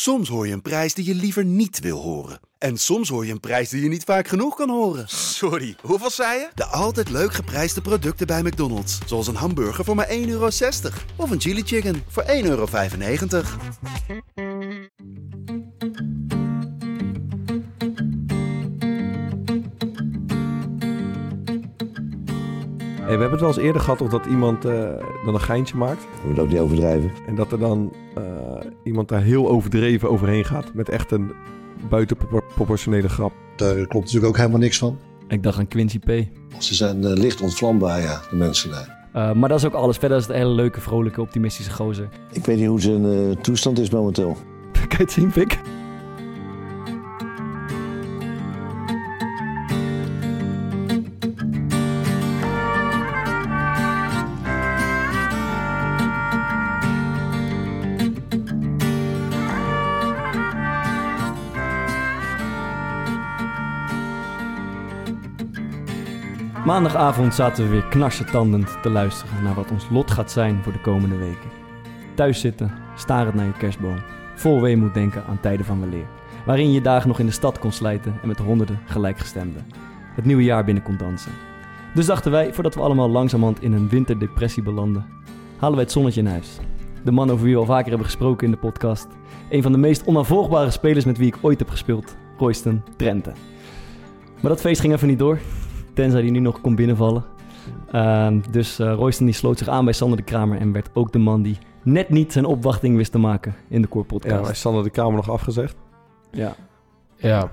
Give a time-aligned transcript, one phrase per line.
[0.00, 2.40] Soms hoor je een prijs die je liever niet wil horen.
[2.58, 5.08] En soms hoor je een prijs die je niet vaak genoeg kan horen.
[5.08, 6.48] Sorry, hoeveel zei je?
[6.54, 8.98] De altijd leuk geprijsde producten bij McDonald's.
[9.06, 10.48] Zoals een hamburger voor maar 1,60 euro.
[11.16, 12.66] Of een chili chicken voor 1,95 euro.
[23.08, 24.72] Hey, we hebben het wel eens eerder gehad of dat iemand eh,
[25.24, 26.02] dan een geintje maakt.
[26.22, 27.12] Je moet ook niet overdrijven.
[27.26, 28.22] En dat er dan eh,
[28.88, 30.74] iemand daar heel overdreven overheen gaat.
[30.74, 31.32] Met echt een
[31.88, 33.32] buitenproportionele grap.
[33.56, 34.98] Daar klopt natuurlijk ook helemaal niks van.
[35.28, 36.26] Ik dacht aan Quincy P.
[36.58, 38.96] Ze zijn eh, licht ontvlambaar, ja, de mensen daar.
[39.14, 39.96] Uh, maar dat is ook alles.
[39.96, 42.08] Verder is het een hele leuke, vrolijke, optimistische gozer.
[42.32, 44.36] Ik weet niet hoe zijn uh, toestand is momenteel.
[44.72, 45.58] Kan je het zien, Pik?
[66.68, 70.80] Maandagavond zaten we weer knarsetandend te luisteren naar wat ons lot gaat zijn voor de
[70.80, 71.50] komende weken.
[72.14, 74.02] Thuis zitten, starend naar je kerstboom,
[74.34, 76.06] vol weemoed denken aan tijden van weleer,
[76.46, 79.66] waarin je dagen nog in de stad kon slijten en met honderden gelijkgestemden.
[80.14, 81.32] Het nieuwe jaar binnen kon dansen.
[81.94, 85.06] Dus dachten wij, voordat we allemaal langzamerhand in een winterdepressie belanden,
[85.56, 86.58] halen wij het zonnetje in huis.
[87.04, 89.06] De man over wie we al vaker hebben gesproken in de podcast.
[89.50, 93.32] Een van de meest onafvolgbare spelers met wie ik ooit heb gespeeld, Royston Trente.
[94.40, 95.38] Maar dat feest ging even niet door.
[95.98, 97.24] Tenzij die nu nog kon binnenvallen.
[97.94, 101.12] Uh, dus uh, Royston die sloot zich aan bij Sander de Kramer en werd ook
[101.12, 104.34] de man die net niet zijn opwachting wist te maken in de Core Podcast.
[104.34, 105.76] Ja, maar is Sander de Kramer nog afgezegd?
[106.30, 106.54] Ja.
[107.16, 107.50] Ja.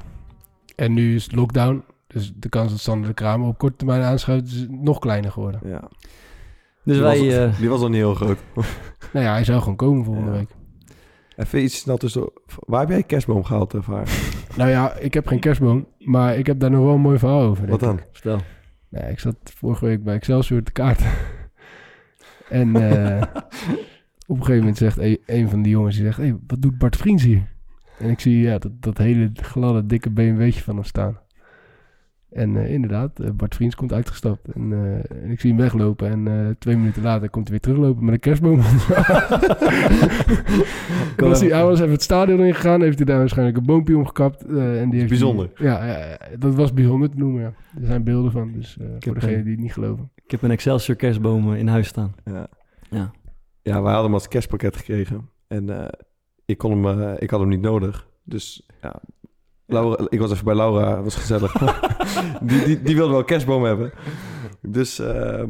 [0.76, 1.84] En nu is het lockdown.
[2.08, 5.60] Dus de kans dat Sander de Kramer op korte termijn aanschuift is nog kleiner geworden.
[5.64, 5.82] Ja.
[6.84, 7.18] Dus die, wij...
[7.20, 8.38] was, uh, die was al niet heel groot.
[9.14, 10.38] nou ja, hij zou gewoon komen volgende Ja.
[10.38, 10.50] week.
[11.36, 12.32] Even iets snel tussen.
[12.46, 13.90] Waar heb jij kerstboom gehaald, eh?
[14.58, 15.88] Nou ja, ik heb geen kerstboom.
[16.00, 17.68] Maar ik heb daar nog wel een mooi verhaal over.
[17.68, 17.98] Wat dan?
[17.98, 18.06] ik.
[18.12, 18.40] Vertel.
[18.90, 21.12] Nou, ik zat vorige week bij Excelsior te kaarten.
[22.50, 23.22] en eh,
[24.28, 25.96] op een gegeven moment zegt een, een van die jongens...
[25.96, 27.54] Die zegt, hey, wat doet Bart Vriends hier?
[28.00, 31.20] En ik zie ja, dat, dat hele gladde, dikke BMW'tje van hem staan.
[32.36, 34.48] En eh, inderdaad, eh, Bart Vriends komt uitgestapt.
[34.54, 36.10] En, eh, en ik zie hem weglopen.
[36.10, 38.58] En eh, twee minuten later komt hij weer teruglopen met een kerstboom.
[41.18, 42.82] was hij, hij was even het stadion ingegaan.
[42.82, 44.44] Heeft hij daar waarschijnlijk een boompje omgekapt.
[44.46, 45.50] eh, en die heeft bijzonder.
[45.54, 47.42] hij- ja, dat was bijzonder te noemen.
[47.42, 47.54] Ja.
[47.82, 48.52] Er zijn beelden van.
[48.52, 50.12] Dus eh, voor degenen die het niet geloven.
[50.26, 52.16] Ik heb een Excelsior kerstboom in huis staan.
[52.26, 52.48] Ja.
[52.90, 53.12] Ja.
[53.62, 55.30] Ja, wij hadden hem als kerstpakket gekregen.
[55.48, 55.88] En eh,
[56.46, 58.08] ik, kon hem, eh, ik had hem niet nodig.
[58.24, 59.02] Dus ja,
[59.68, 61.54] Laura, ik was even bij Laura, was gezellig.
[62.42, 63.92] die, die, die wilde wel een kerstboom hebben.
[64.62, 65.44] Dus eh,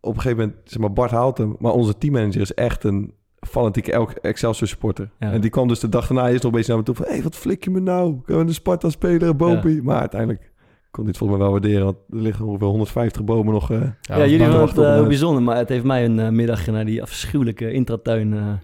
[0.00, 1.56] op een gegeven moment, zeg maar, Bart haalt hem.
[1.58, 5.10] Maar onze teammanager is echt een fanatieke El- Excelsior supporter.
[5.18, 5.32] Ja.
[5.32, 7.04] En die kwam dus de dag daarna eerst nog een beetje naar me toe van...
[7.04, 8.20] Hé, hey, wat flik je me nou?
[8.24, 9.82] Kunnen we de Sparta spelen, een boompie?
[9.82, 10.52] Maar uiteindelijk
[10.90, 11.84] kon dit volgens mij wel waarderen.
[11.84, 13.70] Want er liggen ongeveer 150 bomen nog...
[13.70, 16.84] eh, Ja, jullie vonden het eh, een bijzonder, maar het heeft mij een middagje naar
[16.84, 18.60] die afschuwelijke intratuin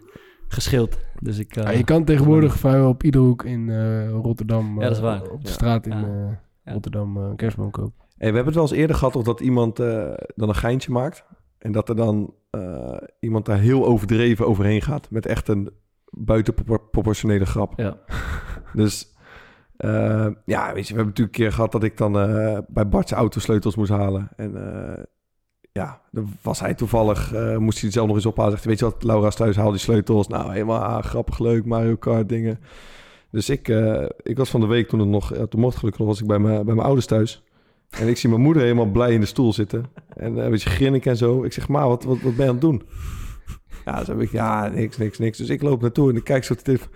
[0.50, 0.98] eh gescheeld.
[1.22, 1.56] Dus ik...
[1.56, 4.74] eh, Ja, je kan tegenwoordig vrijwel op iedere hoek in eh, Rotterdam...
[4.74, 5.22] Ja, dat is eh, waar.
[5.22, 5.54] Op de Ja.
[5.54, 6.72] straat in eh.
[6.72, 7.92] Rotterdam eh, een kerstboom kopen.
[7.98, 10.92] Hey, we hebben het wel eens eerder gehad of dat iemand eh, dan een geintje
[10.92, 11.24] maakt.
[11.58, 15.10] En dat er dan eh, iemand daar heel overdreven overheen gaat.
[15.10, 15.70] Met echt een
[16.10, 17.72] buitenproportionele grap.
[17.76, 17.96] Ja.
[18.72, 19.14] Dus
[19.76, 22.88] eh, ja, weet je, we hebben natuurlijk een keer gehad dat ik dan eh, bij
[22.88, 24.28] Bart zijn autosleutels moest halen.
[24.36, 24.56] En
[24.96, 25.02] eh,
[25.80, 28.52] ja, dan was hij toevallig, eh, moest hij het zelf nog eens ophalen.
[28.52, 30.28] Zegt, weet je wat, Laura's thuis, haal die sleutels.
[30.28, 32.60] Nou, helemaal ah, grappig, leuk, Mario Kart dingen.
[33.30, 36.00] Dus ik, eh, ik was van de week toen het nog, ja, toen mocht gelukkig
[36.00, 37.42] nog, was ik bij mijn, bij mijn ouders thuis.
[37.90, 39.84] En ik zie mijn moeder helemaal blij in de stoel zitten.
[40.16, 41.44] En eh, een beetje grinnik en zo.
[41.44, 42.82] Ik zeg, ma, wat, wat, wat ben je aan het doen?
[43.84, 45.38] Ja, zo heb ik, ja, niks, niks, niks.
[45.38, 46.88] Dus ik loop naartoe en ik kijk zo telefoon.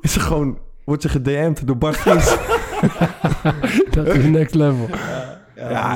[0.00, 2.04] Is ze gewoon, wordt ze gedM'd door Bart
[3.94, 4.88] dat is next level.
[4.88, 5.35] ja,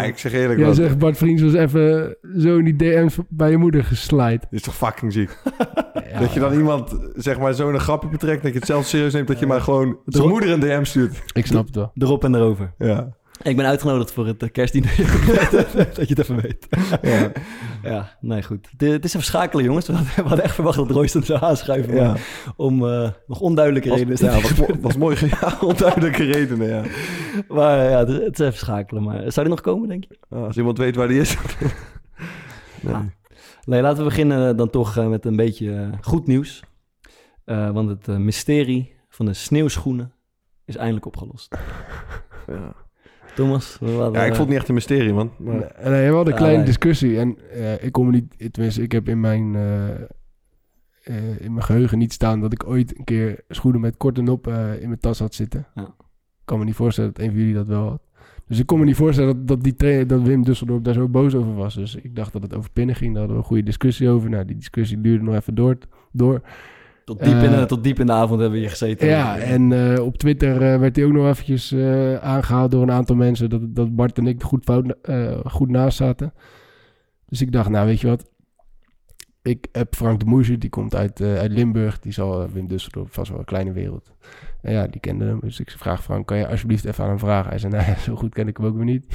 [0.06, 3.50] ik zeg eerlijk, Jij man, zegt Bart Vriends was even zo in die DM's bij
[3.50, 4.38] je moeder geslide.
[4.38, 5.38] dit is toch fucking ziek?
[6.12, 8.86] Ja, dat je dan iemand, zeg maar, zo een grapje betrekt, dat je het zelf
[8.86, 11.22] serieus neemt, dat je maar gewoon zijn moeder een DM stuurt.
[11.32, 11.90] Ik snap het wel.
[11.94, 12.72] Erop en erover.
[12.78, 13.18] Ja.
[13.42, 14.96] Ik ben uitgenodigd voor het eh, kerstdiner.
[15.94, 16.66] dat je het even weet.
[17.02, 17.32] Ja.
[17.82, 18.68] Ja, nee, goed.
[18.70, 19.86] Het, het is even schakelen, jongens.
[19.86, 19.92] We
[20.22, 21.94] hadden, echt verwacht dat Royston zou aanschuiven.
[21.94, 22.16] ja.
[22.56, 24.32] Om eh, nog onduidelijke Was, redenen.
[24.32, 25.16] ja, was, was mooi.
[25.40, 26.82] Ja, onduidelijke redenen, ja.
[27.48, 29.02] Maar ja, het, het is even schakelen.
[29.02, 30.18] Maar zou die nog komen, denk je?
[30.28, 31.36] Ah, Als iemand weet waar die is.
[32.80, 32.94] nee.
[32.94, 33.00] Ah.
[33.64, 36.62] Nee, laten we beginnen dan toch eh, met een beetje eh, goed nieuws.
[37.44, 40.12] Eh, want het eh, mysterie van de sneeuwschoenen
[40.64, 41.56] is eindelijk opgelost.
[42.46, 42.74] Ja.
[43.44, 43.78] Thomas?
[43.80, 45.30] ja, ik vond het niet echt een mysterie, man.
[45.38, 47.18] Maar, Nee, nee, we hadden een Ah, kleine discussie.
[47.18, 48.52] En eh, ik kom niet...
[48.52, 49.54] Tenminste, ik heb in mijn...
[49.54, 49.90] eh,
[51.02, 54.46] eh, in mijn geheugen niet staan dat ik ooit een keer schoenen met korte nop
[54.46, 55.66] eh, in mijn tas had zitten.
[55.74, 55.82] Ja.
[55.82, 58.02] Ik kan me niet voorstellen dat een van jullie dat wel had.
[58.46, 61.08] Dus ik kon me niet voorstellen dat, dat, die trainer, dat Wim Dusseldorp daar zo
[61.08, 61.74] boos over was.
[61.74, 63.10] Dus ik dacht dat het over pinnen ging.
[63.10, 64.30] Daar hadden we een goede discussie over.
[64.30, 65.78] Nou, die discussie duurde nog even door.
[66.12, 66.40] door.
[67.10, 69.08] Tot diep, in, Eh, de- tot diep in de avond hebben we hier gezeten.
[69.08, 72.90] Ja, en eh, op Twitter eh, werd hij ook nog eventjes eh, aangehaald door een
[72.90, 73.50] aantal mensen...
[73.50, 76.32] dat, dat Bart en ik goed, fout, eh, goed naast zaten.
[77.26, 78.28] Dus ik dacht, nou weet je wat...
[79.42, 81.98] Ik heb Frank de Moesje, die komt uit, eh, uit Limburg.
[81.98, 84.12] Die zal Wim Dusseldorp vast wel een kleine wereld.
[84.62, 85.40] En ja, die kende hem.
[85.40, 87.48] Dus ik vraag Frank, kan je alsjeblieft even aan hem vragen?
[87.50, 89.06] Hij zei, nou, zo goed ken ik hem ook weer niet.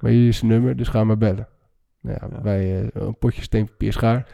[0.00, 1.48] Maar hier is zijn nummer, dus ga maar bellen.
[2.00, 2.42] Nou ja, Ja.
[2.42, 4.26] wij eh, een potje steen, papier, schaar.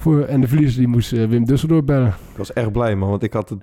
[0.00, 2.08] Voor, en de verliezer die moest eh, Wim Dusseldorp bellen.
[2.08, 3.10] Ik was echt blij, man.
[3.10, 3.58] Want ik, had het,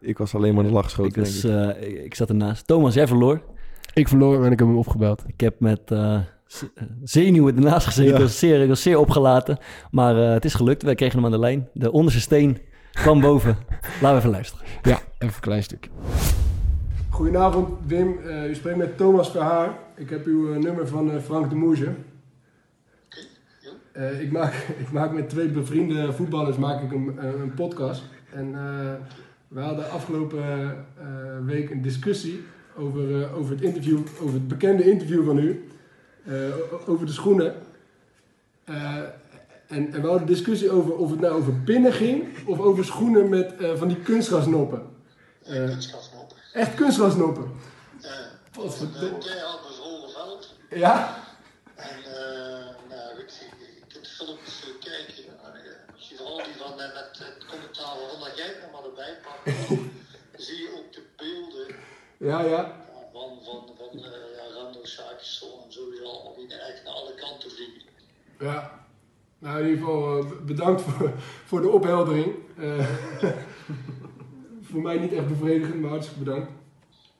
[0.00, 1.20] ik was alleen maar in de lach Ik, geschoten.
[1.22, 1.82] was, denk ik.
[1.82, 2.66] eh, ik, ik zat ernaast.
[2.66, 3.40] Thomas, jij verloor.
[3.94, 5.22] Ik verloor en ik heb hem opgebeld.
[5.26, 6.20] Ik heb met eh, eh,
[7.02, 8.10] zenuwen ernaast gezeten.
[8.12, 8.16] Ja.
[8.16, 9.58] Ik, was zeer, ik was zeer opgelaten.
[9.90, 10.82] Maar eh, het is gelukt.
[10.82, 11.68] Wij kregen hem aan de lijn.
[11.72, 12.58] De onderste steen
[12.92, 13.56] kwam boven.
[14.02, 14.66] Laten we even luisteren.
[14.82, 15.90] Ja, even een klein stukje.
[17.10, 19.78] Goedenavond Wim, Eh, u spreekt met Thomas Verhaar.
[19.96, 21.88] Ik heb uw eh, nummer van eh, Frank de Moesje.
[23.96, 24.52] Eh, ik, maak,
[24.84, 28.02] ik maak met twee bevriende voetballers maak ik een, een, een podcast.
[28.32, 28.92] En eh,
[29.48, 30.42] we hadden afgelopen
[30.98, 31.06] eh,
[31.44, 32.44] week een discussie
[32.76, 35.68] over, eh, over het interview, over het bekende interview van u.
[36.24, 36.34] eh,
[36.86, 37.54] over de schoenen.
[38.64, 38.96] Eh,
[39.66, 42.84] en, en we hadden een discussie over of het nou over pinnen ging of over
[42.84, 44.82] schoenen met eh, van die kunstgrasnoppen.
[45.42, 46.34] Eh, kunstgrasnop.
[46.52, 47.44] echt kunstgrasnoppen.
[48.02, 48.10] Uh,
[48.64, 49.22] Wat verdomme.
[50.14, 50.54] veld.
[50.70, 51.16] Ja?
[51.74, 52.12] En uh,
[52.88, 55.24] nou goed, je kunt de filmpjes kijken.
[55.24, 59.14] Uh, als je vooral die van met het commentaar van dat jij er maar erbij
[59.22, 59.56] pakt,
[60.46, 61.76] zie je ook de beelden
[62.16, 62.62] Ja, ja.
[63.12, 64.02] van, van, van uh,
[64.36, 67.82] ja, Rando Saakjes en sowieso allemaal die echt naar alle kanten vliegen.
[68.38, 68.86] Ja.
[69.38, 71.12] Nou, in ieder geval eh, bedankt voor,
[71.44, 72.34] voor de opheldering.
[72.58, 72.86] Eh,
[74.70, 76.50] voor mij niet echt bevredigend, maar hartstikke bedankt.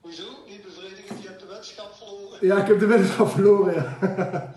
[0.01, 0.25] Hoezo?
[0.49, 2.47] Niet bevredigend, je hebt de weddenschap verloren.
[2.47, 3.99] Ja, ik heb de weddenschap verloren, ja.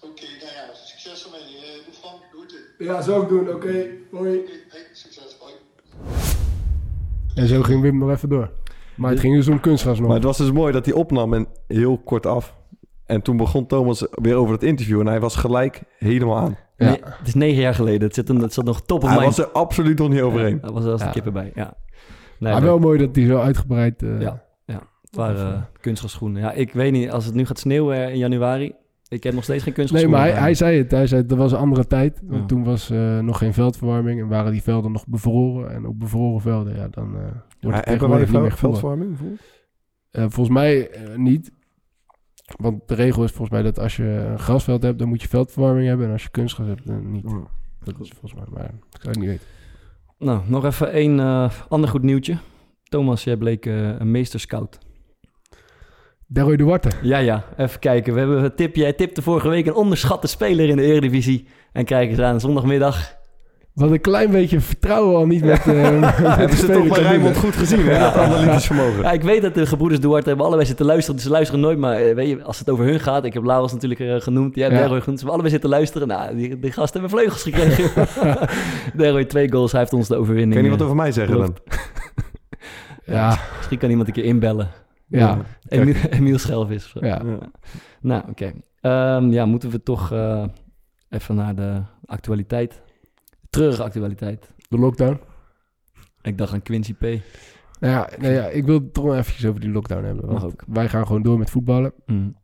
[0.00, 1.40] Oké, okay, nou ja, succes ermee.
[1.40, 2.58] Uh, doe Frank, groeten.
[2.86, 3.40] Ja, zou ik doen.
[3.40, 4.30] Oké, okay, hoi.
[4.68, 5.36] Hey, succes.
[7.34, 8.50] En zo ging Wim nog even door.
[8.96, 10.06] Maar het ging dus om kunstgras nog.
[10.06, 12.54] Maar het was dus mooi dat hij opnam en heel kort af.
[13.04, 16.56] En toen begon Thomas weer over het interview en hij was gelijk helemaal aan.
[16.76, 16.86] Ja.
[16.88, 18.00] Nee, het is negen jaar geleden.
[18.06, 20.58] Het zit, een, het zat nog top op Hij was er absoluut nog niet overheen.
[20.62, 21.12] Ja, was er als de Ja.
[21.12, 21.76] kippen bij, ja.
[22.38, 24.02] Nee, maar wel mooi dat hij zo uitgebreid...
[24.02, 24.44] eh, Ja.
[25.02, 25.68] Het waren
[26.22, 26.40] uh.
[26.40, 28.74] Ja, ik weet niet, als het nu gaat sneeuwen in januari...
[29.08, 30.20] Ik heb nog steeds geen Nee, kunstgrasschoenen.
[30.20, 30.90] maar hij, hij zei het.
[30.90, 32.22] Hij zei dat was een andere tijd.
[32.30, 32.44] Ja.
[32.44, 35.70] toen was uh, nog geen veldverwarming en waren die velden nog bevroren.
[35.70, 37.20] En op bevroren velden, ja, dan uh,
[37.60, 38.58] wordt het hebben veld, gevoetbald.
[38.58, 39.18] veldverwarming?
[39.20, 41.52] Uh, volgens mij uh, niet.
[42.56, 45.28] Want de regel is volgens mij dat als je een grasveld hebt, dan moet je
[45.28, 46.06] veldverwarming hebben.
[46.06, 47.24] En als je kunstgras hebt, dan niet.
[47.30, 47.42] Ja.
[47.84, 49.46] Dat is volgens mij, maar ik zou het niet weten.
[50.18, 52.36] Nou, nog even één uh, ander goed nieuwtje.
[52.82, 54.78] Thomas, jij bleek uh, een meesterscout.
[56.28, 56.88] Deroy de Warte.
[57.02, 57.44] Ja, ja.
[57.56, 58.12] Even kijken.
[58.12, 58.76] We hebben een tip.
[58.76, 61.46] Jij tipte vorige week een onderschatte speler in de Eredivisie.
[61.72, 63.14] En kijk eens aan, zondagmiddag.
[63.72, 65.66] Wat een klein beetje vertrouwen al niet met...
[65.66, 67.98] Uh, met Hebben ze toch bij goed gezien, hè?
[67.98, 69.02] Dat analytisch vermogen.
[69.02, 71.14] Ja, ik weet dat de gebroeders Duarte hebben allebei zitten luisteren.
[71.14, 73.24] Dus ze luisteren nooit, maar uh, weet je, als het over hun gaat...
[73.24, 74.82] Ik heb Laurens natuurlijk uh, genoemd, jij hebt ja.
[74.82, 75.20] Deroy genoemd.
[75.20, 76.08] Ze hebben allebei zitten luisteren.
[76.08, 78.06] Nou, die, die gasten hebben vleugels gekregen.
[79.02, 80.54] Deroy twee goals, hij heeft ons de overwinning.
[80.54, 81.56] Kan je wat over mij zeggen dan?
[83.16, 83.38] ja.
[83.56, 84.70] Misschien kan iemand een keer inbellen.
[85.06, 85.44] Ja.
[85.68, 86.92] Emiel, Emiel Schelvis.
[87.00, 87.06] Ja.
[87.06, 87.38] Ja.
[88.00, 88.52] Nou, oké.
[88.80, 89.16] Okay.
[89.16, 90.46] Um, ja, moeten we toch uh,
[91.08, 92.82] even naar de actualiteit.
[93.50, 94.52] Treurige actualiteit.
[94.68, 95.20] De lockdown.
[96.22, 97.00] Ik dacht aan Quincy P.
[97.00, 97.20] Nou
[97.80, 100.26] ja, nou ja, ik wil het toch nog eventjes over die lockdown hebben.
[100.26, 100.64] Want Mag ook.
[100.66, 101.92] wij gaan gewoon door met voetballen.
[102.06, 102.36] Mm.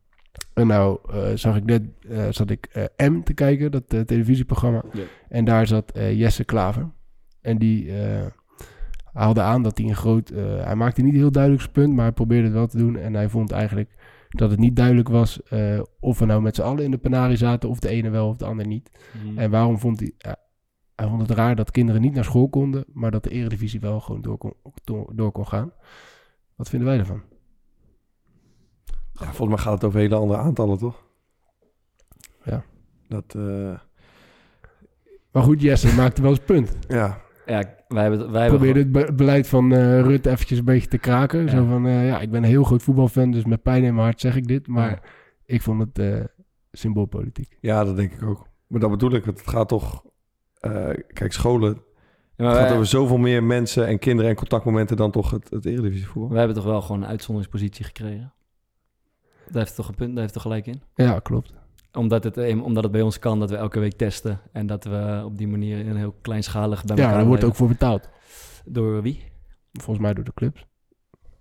[0.54, 4.84] En nou uh, zag ik net, uh, zat ik uh, M te kijken, dat televisieprogramma.
[5.28, 6.90] En daar zat Jesse Klaver.
[7.40, 7.92] En die
[9.12, 10.28] haalde aan dat hij een groot...
[10.62, 12.96] hij maakte niet heel duidelijk zijn punt, maar hij probeerde het wel te doen.
[12.96, 13.94] En hij vond eigenlijk
[14.28, 15.40] dat het niet duidelijk was
[16.00, 17.68] of we nou met z'n allen in de penarie zaten...
[17.68, 18.90] of de ene wel of de ander niet.
[19.24, 19.38] Mm.
[19.38, 20.12] En waarom vond hij...
[20.94, 22.84] hij vond het raar dat kinderen niet naar school konden...
[22.92, 24.54] maar dat de eredivisie wel gewoon door kon,
[24.84, 25.72] door, door kon gaan.
[26.56, 27.22] Wat vinden wij ervan?
[29.12, 31.02] Ja, volgens mij gaat het over hele andere aantallen, toch?
[32.44, 32.64] Ja.
[33.08, 33.78] Dat, uh...
[35.32, 36.76] Maar goed, Jesse maakte wel eens punt.
[36.88, 37.20] Ja.
[37.46, 38.30] Ja, wij hebben...
[38.32, 41.44] Wij hebben probeerde het be beleid van uh, Rutte eventjes een beetje te kraken.
[41.44, 41.48] Ja.
[41.50, 44.04] Zo van, uh, ja, ik ben een heel groot voetbalfan, dus met pijn in mijn
[44.06, 44.66] hart zeg ik dit.
[44.66, 45.00] Maar Ja.
[45.44, 46.24] ik vond het uh,
[46.72, 47.56] symboolpolitiek.
[47.60, 48.46] ja, dat denk ik ook.
[48.66, 50.04] Maar dat bedoel ik, het gaat toch...
[50.60, 51.82] eh, kijk, scholen...
[52.36, 55.50] Ja, het gaat wij, over zoveel meer mensen en kinderen en contactmomenten dan toch het,
[55.50, 56.28] het eredivisievoetbal.
[56.30, 58.32] wij hebben toch wel gewoon een uitzonderingspositie gekregen?
[59.48, 60.82] Daar heeft toch een punt, daar heeft toch gelijk in?
[60.94, 61.52] Ja, klopt.
[61.92, 64.40] Omdat het, eh, omdat het bij ons kan dat we elke week testen.
[64.52, 67.54] En dat we op die manier een heel kleinschalig bij Ja, elkaar daar wordt ook
[67.54, 68.08] voor betaald.
[68.64, 69.24] Door wie?
[69.72, 70.66] Volgens mij door de clubs.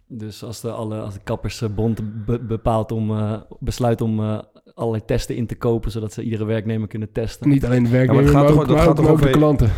[0.08, 4.40] Dus als de, alle, als de kappersbond be- bepaalt om, eh, besluit om eh,
[4.74, 7.50] allerlei testen in te kopen, zodat ze iedere werknemer kunnen testen.
[7.50, 9.06] Niet alleen de maar werknemer, het maar, gaat ook, toch- dat maar gaat ook, toch
[9.06, 9.70] maar ook de over- klanten.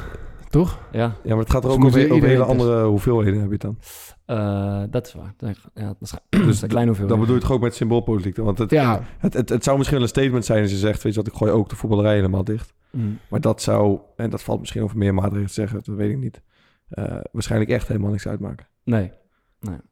[0.54, 0.80] Toch?
[0.92, 3.54] Ja, Ja, maar het gaat er Dus ook over, over hele andere hoeveelheden heb je
[3.54, 3.78] het dan.
[4.26, 5.34] eh, dat is waar.
[5.74, 7.10] Ja, dat is, Dus een kleine hoeveelheid.
[7.10, 8.38] Dan bedoel je het ook met symboolpolitiek.
[8.38, 11.04] Want het, Ja, het, het, het zou misschien wel een statement zijn als je zegt...
[11.04, 12.74] weet je wat, ik gooi ook de voetballerij helemaal dicht.
[12.92, 13.20] Mm.
[13.30, 15.82] Maar dat zou, en dat valt misschien over meer maatregelen te zeggen...
[15.84, 16.42] dat weet ik niet.
[16.90, 18.68] eh, waarschijnlijk echt helemaal niks uitmaken.
[18.84, 19.12] Nee.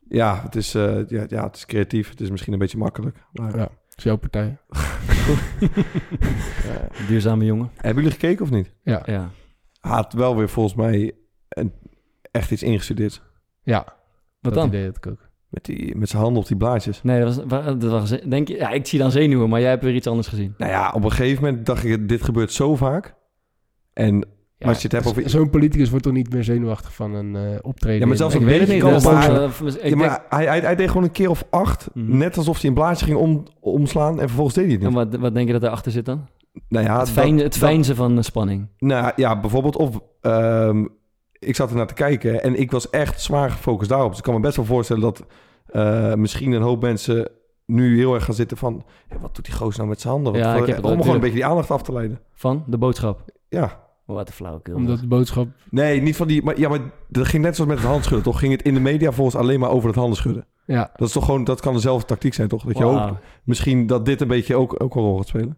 [0.07, 2.09] Ja, het is, eh, ja, ja, het is creatief.
[2.09, 3.17] Het is misschien een beetje makkelijk.
[3.33, 3.69] Maar, Ja.
[3.95, 4.57] is jouw partij.
[7.07, 7.69] Duurzame jongen.
[7.75, 8.73] hebben jullie gekeken of niet?
[8.83, 9.29] Ja, Ja.
[9.81, 11.11] Hij had wel weer volgens mij
[11.49, 11.71] een,
[12.31, 13.21] echt iets ingestudeerd.
[13.63, 13.93] ja Wat
[14.39, 14.67] dat dan?
[14.67, 15.29] idee had ik ook.
[15.49, 17.01] Met, die, met zijn handen op die blaadjes.
[17.03, 19.69] Nee, dat was, wa- dat was, denk je, ja, ik zie dan zenuwen, maar jij
[19.69, 20.53] hebt weer iets anders gezien.
[20.57, 22.09] Nou ja, op een gegeven moment dacht ik...
[22.09, 23.15] dit gebeurt zo vaak.
[23.93, 24.25] En
[24.57, 27.35] Ja, Als je het hebt over- Zo'n politicus wordt toch niet meer zenuwachtig van een
[27.35, 27.99] eh, optreden?
[27.99, 28.81] Ja, maar zelfs een ik weet niet.
[29.03, 31.89] maar- eh, ik ja, denk- maar hij, hij, hij deed gewoon een keer of acht.
[31.93, 32.17] Mhm.
[32.17, 34.13] Net alsof hij een blaadje ging om, omslaan.
[34.19, 34.97] En vervolgens deed hij het en niet.
[35.11, 36.27] wat, wat denk je dat erachter zit dan?
[36.67, 38.67] Nou ja, het dat- fijn, het dat- van de spanning.
[38.77, 39.99] Nou ja, bijvoorbeeld of...
[40.21, 40.85] ehm,
[41.39, 44.09] ik zat er naar te kijken en ik was echt zwaar gefocust daarop.
[44.09, 45.25] Dus ik kan me best wel voorstellen dat
[45.65, 47.29] eh, misschien een hoop mensen
[47.65, 48.83] nu heel erg gaan zitten van...
[49.21, 50.31] wat doet die gozer nou met zijn handen?
[50.33, 52.19] Wat, Ja, ik heb het om gewoon een beetje die aandacht af te leiden.
[52.33, 53.25] Van de boodschap.
[53.49, 53.79] Ja.
[54.05, 54.75] Oh, wat een flauwekul.
[54.75, 55.47] Omdat de boodschap...
[55.69, 56.43] Nee, niet van die...
[56.43, 56.79] Maar, ja, maar
[57.09, 58.39] dat ging net zoals met het handschudden, toch?
[58.39, 60.45] Ging het in de media volgens alleen maar over het handenschudden.
[60.65, 61.43] Ja, Dat is toch gewoon...
[61.43, 62.63] Dat kan dezelfde tactiek zijn, toch?
[62.63, 65.57] Dat je hoopt misschien dat dit een beetje ook, ook een rol gaat spelen.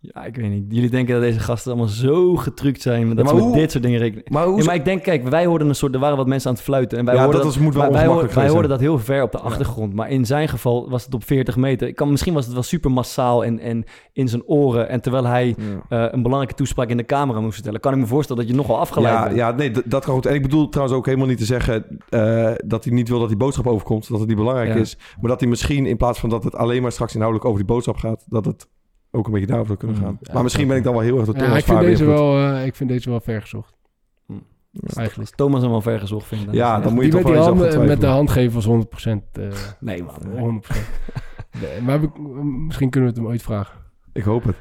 [0.00, 0.64] Ja, ik weet niet.
[0.68, 3.14] Jullie denken dat deze gasten allemaal zo getrukt zijn...
[3.14, 4.24] dat maar ze met dit soort dingen rekenen.
[4.28, 4.58] Maar hoe...
[4.58, 5.94] Ja, maar ik denk, kijk, wij hoorden een soort...
[5.94, 6.98] Er waren wat mensen aan het fluiten.
[6.98, 9.32] En wij ja, hoorden dat, is, moet wel wij, hoorden, hoorden dat heel ver op
[9.32, 9.94] de achtergrond.
[9.94, 11.88] Maar in zijn geval was het op 40 meter.
[11.88, 14.88] Ik kan, misschien was het wel super massaal en, en in zijn oren.
[14.88, 15.54] En terwijl hij
[15.88, 16.06] Ja.
[16.06, 17.80] eh, een belangrijke toespraak in de camera moest vertellen...
[17.80, 19.36] kan ik me voorstellen dat je nogal afgeleid Ja, bent.
[19.36, 20.26] ja, nee, dat kan goed.
[20.26, 23.28] En ik bedoel trouwens ook helemaal niet te zeggen eh, dat hij niet wil dat
[23.28, 24.80] die boodschap overkomt, dat het niet belangrijk Ja.
[24.80, 24.96] is.
[25.20, 27.74] Maar dat hij misschien in plaats van dat het alleen maar straks inhoudelijk over die
[27.74, 28.68] boodschap gaat, dat het
[29.10, 30.18] ook een beetje daarover kunnen Mm, gaan.
[30.20, 32.04] ja, maar misschien ben ik dan wel heel erg de ja Thomas ik, vind deze
[32.04, 33.76] wel, eh, ik vind deze wel vergezocht.
[34.82, 35.30] Als Eigenlijk.
[35.30, 36.44] Thomas hem al ver gezocht vindt.
[36.46, 38.64] dan Ja, dan moet je Die toch met, wel die met de hand geven was
[38.64, 39.22] 100%.
[39.32, 39.48] eh
[39.80, 40.14] Nee, man.
[40.62, 40.90] 100%.
[41.60, 42.10] Nee, maar we-
[42.66, 43.78] misschien kunnen we het hem ooit vragen.
[44.12, 44.56] Ik hoop het.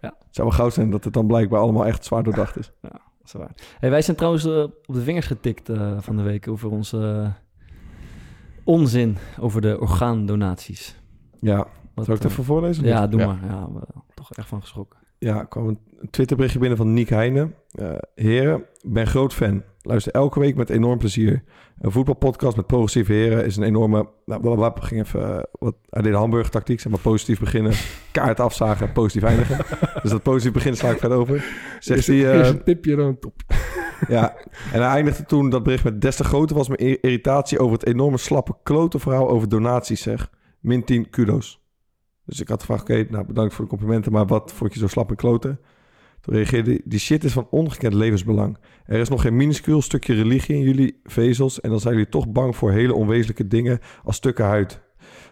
[0.00, 0.14] Ja.
[0.18, 2.72] Het zou wel goud zijn dat het dan blijkbaar allemaal echt zwaar doordacht is.
[2.80, 2.92] Dat
[3.24, 3.54] is waar.
[3.78, 6.98] Hey, wij zijn trouwens eh, op de vingers getikt eh, van de week over onze
[7.24, 7.72] eh,
[8.64, 11.00] onzin over de orgaandonaties.
[11.40, 11.66] Ja,
[12.06, 12.84] Wat, zal ik het eh, even voorlezen?
[12.84, 13.26] Ja, doe Ja.
[13.26, 13.38] maar.
[13.48, 14.98] Ja, we- toch echt van geschrokken.
[15.18, 15.78] Ja, er kwam een
[16.10, 17.54] Twitterberichtje binnen van Niek Heijnen.
[17.70, 19.62] Eh, heren, ben groot fan.
[19.82, 21.42] Luister elke week met enorm plezier.
[21.80, 24.08] Een voetbalpodcast met progressieve heren is een enorme...
[24.24, 25.36] Nou, blablabla, ging even...
[25.36, 27.72] eh, wat, hij deed de hamburger tactiek, zeg maar positief beginnen.
[28.12, 29.56] Kaart afzagen, positief eindigen.
[30.02, 31.44] dus dat positief begin sla ik verder over.
[31.78, 32.16] Zegt hij...
[32.30, 33.34] eh, eerst een tipje dan top.
[34.08, 34.34] ja,
[34.72, 36.00] en hij eindigde toen dat bericht met...
[36.00, 40.02] Des te groter was mijn ir- irritatie over het enorme slappe klote verhaal over donaties,
[40.02, 40.30] zeg.
[40.60, 41.59] Min 10 kudo's.
[42.30, 44.86] Dus ik had gevraagd, oké, nou bedankt voor de complimenten, maar wat vond je zo
[44.86, 45.60] slap en kloten?
[46.20, 48.58] Toen reageerde die shit is van ongekend levensbelang.
[48.84, 52.28] Er is nog geen minuscuul stukje religie in jullie vezels en dan zijn jullie toch
[52.28, 54.80] bang voor hele onwezenlijke dingen als stukken huid.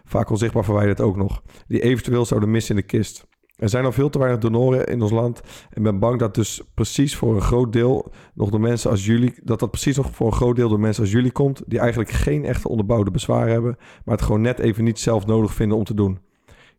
[0.03, 1.43] Vaak onzichtbaar verwijderd ook nog.
[1.67, 3.27] Die eventueel zouden missen in de kist.
[3.55, 6.61] Er zijn al veel te weinig donoren in ons land en ben bang dat dus
[6.73, 10.27] precies voor een groot deel nog door mensen als jullie, dat dat precies nog voor
[10.27, 13.77] een groot deel door mensen als jullie komt, die eigenlijk geen echte onderbouwde bezwaren hebben,
[14.05, 16.19] maar het gewoon net even niet zelf nodig vinden om te doen.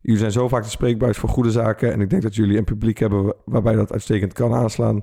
[0.00, 2.64] Jullie zijn zo vaak de spreekbuis voor goede zaken en ik denk dat jullie een
[2.64, 5.02] publiek hebben wa- waarbij dat uitstekend kan aanslaan.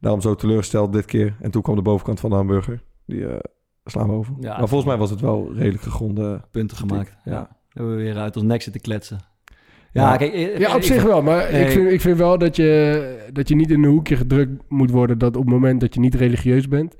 [0.00, 1.36] Daarom zo teleurgesteld dit keer.
[1.40, 2.82] En toen kwam de bovenkant van de hamburger.
[3.06, 3.38] Die eh,
[3.84, 4.34] slaan we over.
[4.40, 6.40] Ja, maar volgens mij was het wel redelijk gegronde.
[6.50, 7.16] Punten gemaakt.
[7.24, 7.32] Ja.
[7.32, 7.56] Ja.
[7.68, 9.18] Hebben we weer uit ons nek zitten kletsen.
[9.92, 10.16] Ja, Ja.
[10.16, 10.32] kijk...
[10.32, 11.22] eh, Ja, op ik- zich wel.
[11.22, 11.64] Maar Nee.
[11.64, 14.90] ik, vind, ik vind wel dat je, dat je niet in een hoekje gedrukt moet
[14.90, 15.18] worden...
[15.18, 16.94] dat op het moment dat je niet religieus bent...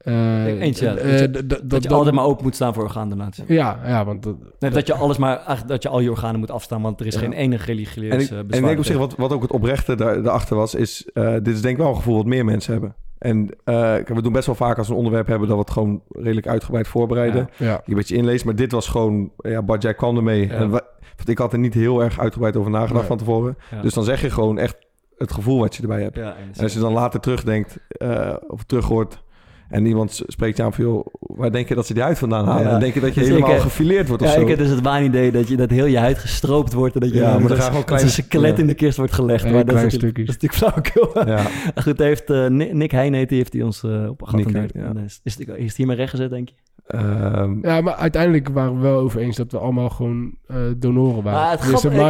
[0.00, 0.94] eh, Eens, ja.
[0.94, 3.44] eh, Dat je- Dat, dat altijd maar open moet staan voor orgaandonatie.
[3.46, 4.22] Ja, ja, want...
[4.22, 5.62] dat- Nee, dat je alles maar...
[5.66, 7.20] Dat je al je organen moet afstaan, want er is Ja.
[7.20, 9.50] geen enig religieus En ik, eh, en ik denk op zich, wat, wat ook het
[9.52, 11.08] oprechte daar, daarachter was, is...
[11.12, 12.94] eh, dit is denk ik wel een gevoel wat meer mensen hebben.
[13.18, 15.48] En eh, we doen best wel vaak als we een onderwerp hebben...
[15.48, 17.48] dat we het gewoon redelijk uitgebreid voorbereiden.
[17.56, 17.66] Ja.
[17.66, 17.80] ja.
[17.84, 18.44] Je een beetje inleest.
[18.44, 19.30] Maar dit was gewoon...
[19.36, 20.46] Ja, Bart, jij kwam ermee.
[20.46, 20.52] Ja.
[20.54, 20.82] En want
[21.26, 23.06] ik had er niet heel erg uitgebreid over nagedacht Nee.
[23.08, 23.56] van tevoren.
[23.70, 23.82] Ja.
[23.82, 24.76] Dus dan zeg je gewoon echt
[25.18, 26.18] het gevoel wat je erbij hebt.
[26.18, 29.22] En als je dan later terugdenkt eh, of terug hoort
[29.70, 32.46] en iemand spreekt je aan van, joh, waar denk je dat ze die huid vandaan
[32.46, 32.62] halen?
[32.64, 32.70] Ja.
[32.70, 34.40] Dan denk je dat je Dus helemaal ik, gefileerd wordt of Ja, zo.
[34.40, 36.94] ik heb dus het waanidee dat, je, dat heel je huid gestroopt wordt...
[36.94, 39.44] en dat je Ja, maar er gewoon een skelet in de kist wordt gelegd.
[39.50, 40.54] Maar dat, is natuurlijk- dat is natuurlijk
[40.94, 41.28] flauwekul.
[41.28, 41.46] Ja,
[41.84, 44.72] Goed, heeft, eh, Nick Nick Heijn heet, die heeft hij ons eh op Nick geattendeerd.
[44.72, 44.90] Heijn, ja.
[44.90, 46.54] En, eh, Is, is, het- is het hiermee rechtgezet, denk je?
[46.86, 51.22] Ehm, Ja, maar uiteindelijk waren we wel over eens dat we allemaal gewoon eh, donoren
[51.22, 51.40] waren.
[51.40, 51.60] Ah, het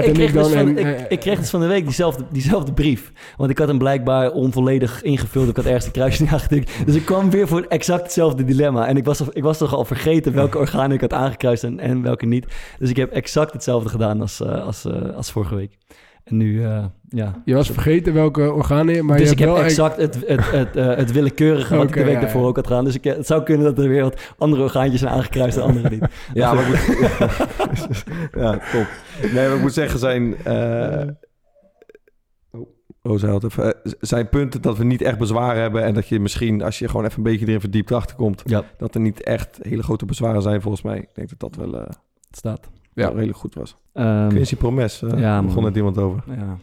[0.07, 3.13] ik, kreeg dus van, en, ik, ik kreeg dus van de week diezelfde, diezelfde brief.
[3.37, 5.49] Want ik had hem blijkbaar onvolledig ingevuld.
[5.49, 6.87] Ik had ergens een kruisje niet aangedrukt.
[6.87, 8.87] Dus ik kwam weer voor exact hetzelfde dilemma.
[8.87, 12.03] En ik was, ik was toch al vergeten welke organen ik had aangekruist en, en
[12.03, 12.47] welke niet.
[12.79, 15.79] Dus ik heb exact hetzelfde gedaan als, eh, als, eh, als vorige week.
[16.25, 17.43] En nu, eh, ja.
[17.45, 20.51] Je was vergeten welke organen, maar dus je ik hebt heb wel exact het, het,
[20.51, 22.47] het, eh, het willekeurige wat ik de week ja, daarvoor ja.
[22.47, 22.85] ook had gedaan.
[22.85, 25.89] Dus ik, het zou kunnen dat er weer wat andere orgaantjes zijn aangekruist en andere
[25.91, 26.05] niet.
[26.35, 28.05] Ja, maar ik moet...
[28.43, 28.87] ja, top.
[29.33, 30.37] Nee, maar ik moet zeggen, zijn...
[30.45, 31.03] eh
[33.03, 33.83] oh, oh, het even.
[33.85, 35.85] Eh, zijn punten dat we niet echt bezwaren hebben...
[35.85, 38.43] en dat je misschien, als je gewoon even een beetje erin verdiept achterkomt...
[38.45, 40.99] Ja, dat er niet echt hele grote bezwaren zijn volgens mij.
[40.99, 42.71] Ik denk dat dat wel, eh, het staat.
[42.95, 43.05] Ja.
[43.07, 43.77] wel redelijk goed was.
[43.93, 46.23] Ehm, Quincy Promes, eh ja, begon net iemand over.
[46.27, 46.57] ja,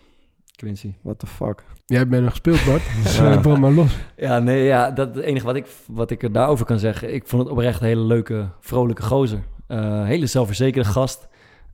[0.55, 0.93] Quincy.
[1.01, 1.63] What the fuck?
[1.85, 2.81] Jij bent nog gespeeld, Bart.
[3.03, 3.37] Dus Ja.
[3.37, 3.97] brand maar los.
[4.17, 7.13] Ja, nee, ja, dat het enige wat ik, wat ik er daarover kan zeggen.
[7.13, 9.43] Ik vond het oprecht een hele leuke, vrolijke gozer.
[9.67, 11.27] Eh, hele zelfverzekerde gast.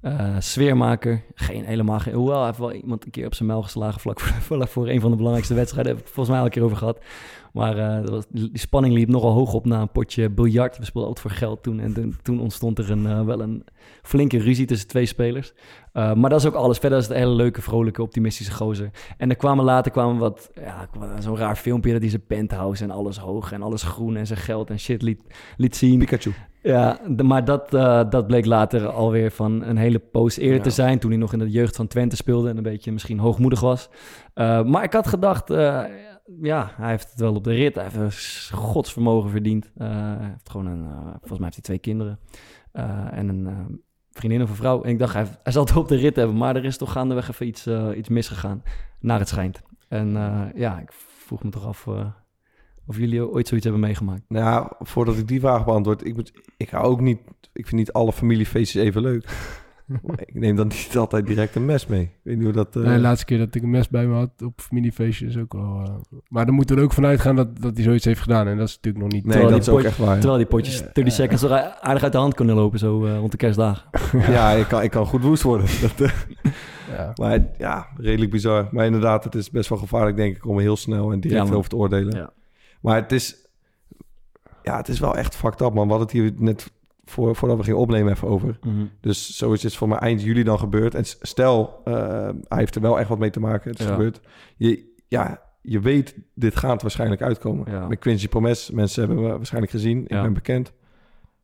[0.03, 1.23] Eh, sfeermaker.
[1.35, 2.13] Geen helemaal geen.
[2.13, 5.01] Hoewel, hij heeft wel iemand een keer op zijn mijl geslagen vlak voor, voor een
[5.01, 5.91] van de belangrijkste wedstrijden.
[5.91, 6.99] Heb ik volgens mij al een keer over gehad.
[7.53, 10.77] Maar was, die spanning liep nogal hoog op na een potje biljart.
[10.77, 11.79] We speelden altijd voor geld toen.
[11.79, 13.65] En toen, ontstond er een, eh, wel een
[14.01, 15.53] flinke ruzie tussen twee spelers.
[15.93, 16.77] Maar dat is ook alles.
[16.77, 18.89] Verder is het een hele leuke, vrolijke, optimistische gozer.
[19.17, 20.87] En er kwamen later kwamen wat, ja,
[21.19, 24.39] zo'n raar filmpje dat hij zijn penthouse en alles hoog en alles groen en zijn
[24.39, 25.21] geld en shit liet,
[25.57, 25.99] liet zien.
[25.99, 26.31] Pikachu.
[26.63, 30.63] Ja, de- maar dat, eh, dat bleek later alweer van een hele poos eerder Ja.
[30.63, 30.99] te zijn.
[30.99, 33.89] Toen hij nog in de jeugd van Twente speelde en een beetje misschien hoogmoedig was.
[34.33, 35.83] Eh, maar ik had gedacht, eh,
[36.41, 37.75] ja, hij heeft het wel op de rit.
[37.75, 37.95] Hij heeft
[38.51, 39.71] een godsvermogen verdiend.
[39.77, 42.19] Hij heeft gewoon een, volgens mij heeft hij twee kinderen
[43.11, 44.81] en een vriendin of een vrouw.
[44.83, 46.37] En ik dacht, hij, hij zal het op de rit hebben.
[46.37, 48.63] Maar er is toch gaandeweg even iets, iets misgegaan,
[48.99, 49.61] naar het schijnt.
[49.87, 50.11] En
[50.55, 51.87] ja, ik vroeg me toch af
[52.87, 54.21] of jullie ooit zoiets hebben meegemaakt.
[54.27, 56.05] Nou ja, voordat ik die vraag beantwoord...
[56.05, 57.19] Ik, moet, ik hou ook niet...
[57.53, 59.25] Ik vind niet alle familiefeestjes even leuk.
[60.25, 62.01] Ik neem dan niet altijd direct een mes mee.
[62.01, 62.75] Ik weet niet hoe dat...
[62.75, 65.41] eh, Nee, de laatste keer dat ik een mes bij me had op familiefeestjes is
[65.41, 65.81] ook wel...
[65.83, 68.47] eh, maar dan moeten we er ook vanuit gaan dat, dat hij zoiets heeft gedaan.
[68.47, 69.23] En dat is natuurlijk nog niet...
[69.23, 70.07] nee, terwijl dat die is ook echt waar.
[70.07, 70.13] ja.
[70.19, 71.45] Terwijl die potjes Ja, 30 ja, seconds
[71.81, 73.89] aardig uit de hand kunnen lopen zo eh, rond de kerstdagen.
[74.33, 75.67] Ja, ik kan, ik kan goed woest worden.
[75.81, 76.11] Dat, eh,
[76.97, 77.11] Ja.
[77.15, 78.67] maar ja, redelijk bizar.
[78.71, 81.53] Maar inderdaad, het is best wel gevaarlijk, denk ik, om heel snel en direct Ja,
[81.53, 82.15] over te oordelen.
[82.15, 82.33] Ja.
[82.83, 83.35] Maar het is,
[84.63, 85.87] ja, het is wel echt fucked up, man.
[85.87, 86.71] We hadden het hier net
[87.05, 88.59] voor, voordat we gingen opnemen even over.
[89.01, 90.95] Dus zo is het voor mij eind juli dan gebeurd.
[90.95, 91.93] En stel, eh,
[92.47, 93.71] hij heeft er wel echt wat mee te maken.
[93.71, 93.91] Het is Ja.
[93.91, 94.21] gebeurd.
[94.57, 97.71] Je, ja, je weet, dit gaat waarschijnlijk uitkomen.
[97.71, 97.87] Ja.
[97.87, 100.03] Met Quincy Promes, mensen hebben we waarschijnlijk gezien.
[100.03, 100.21] Ik Ja.
[100.21, 100.73] ben bekend.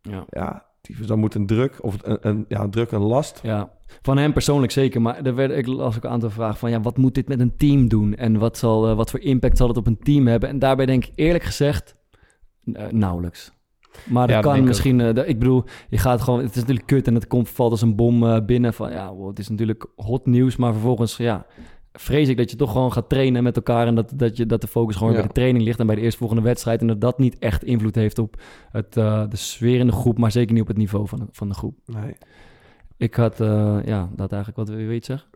[0.01, 0.25] Ja.
[0.29, 3.39] Ja, tyfus, dan moet een druk, of een, een, ja, een druk, een last.
[3.43, 3.71] ja,
[4.01, 5.01] van hem persoonlijk zeker.
[5.01, 6.69] Maar er werd, ik las ook een aantal vragen van...
[6.69, 8.15] ja, wat moet dit met een team doen?
[8.15, 10.49] En wat, zal, eh, wat voor impact zal het op een team hebben?
[10.49, 11.95] En daarbij denk ik eerlijk gezegd
[12.73, 13.51] eh, nauwelijks.
[14.05, 15.01] Maar dat Ja, kan misschien...
[15.01, 16.39] eh, ik bedoel, je gaat gewoon...
[16.39, 18.73] Het is natuurlijk kut en het komt, valt als een bom eh, binnen.
[18.73, 20.55] Van ja, wow, het is natuurlijk hot nieuws.
[20.55, 21.45] Maar vervolgens, ja...
[21.93, 23.87] Vrees ik dat je toch gewoon gaat trainen met elkaar...
[23.87, 25.17] en dat, dat, je, dat de focus gewoon Ja.
[25.19, 25.79] bij de training ligt...
[25.79, 26.81] en bij de eerstvolgende wedstrijd...
[26.81, 30.17] en dat dat niet echt invloed heeft op het, eh, de sfeer in de groep...
[30.17, 31.77] maar zeker niet op het niveau van de, van de groep.
[31.85, 32.15] Nee.
[32.97, 35.29] Ik had, eh, ja, dat eigenlijk wat wil je iets zeggen?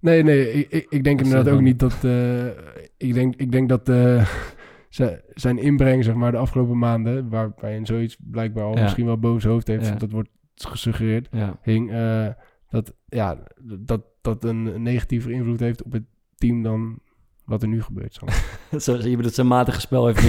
[0.00, 2.04] Nee, nee, ik, ik, ik denk inderdaad ook niet dat...
[2.04, 2.46] eh,
[2.96, 3.86] ik, denk, ik denk dat
[4.88, 7.28] zi- zijn inbreng, zeg maar, de afgelopen maanden...
[7.28, 8.82] waarbij hij zoiets blijkbaar al Ja.
[8.82, 9.86] misschien wel boven zijn hoofd heeft...
[9.86, 9.94] Ja.
[9.94, 11.92] dat wordt gesuggereerd, Ja, hing...
[12.70, 16.02] dat, ja, dat dat een negatieve invloed heeft op het
[16.36, 16.98] team dan
[17.44, 18.18] wat er nu gebeurt.
[18.78, 20.22] Zo, je bedoelt zijn matige spel heeft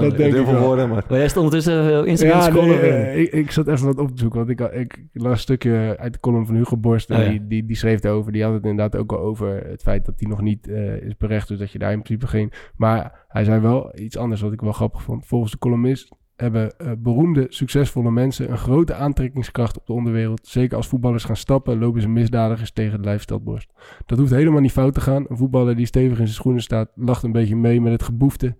[0.00, 0.60] dat denk ik wel.
[0.60, 1.04] woorden, maar...
[1.08, 2.68] Maar jij stond ondertussen eh, Instagram Ja, scrollen.
[2.68, 2.92] nee, weer.
[2.92, 4.38] eh, ik, ik zat even wat op te zoeken.
[4.46, 7.10] Want ik, ik, las een stukje uit de column van Hugo Borst.
[7.10, 7.30] En Oh, ja.
[7.30, 8.32] die, die, die schreef erover.
[8.32, 11.16] Die had het inderdaad ook al over het feit dat hij nog niet eh, is
[11.16, 11.48] berecht.
[11.48, 12.52] Dus dat je daar in principe geen...
[12.76, 15.26] Maar hij zei wel iets anders wat ik wel grappig vond.
[15.26, 16.08] Volgens de columnist
[16.40, 20.46] hebben eh, beroemde, succesvolle mensen een grote aantrekkingskracht op de onderwereld.
[20.46, 23.72] Zeker als voetballers gaan stappen, lopen ze misdadigers tegen de lijfstelborst.
[24.06, 25.24] Dat hoeft helemaal niet fout te gaan.
[25.28, 28.56] Een voetballer die stevig in zijn schoenen staat, lacht een beetje mee met het geboefte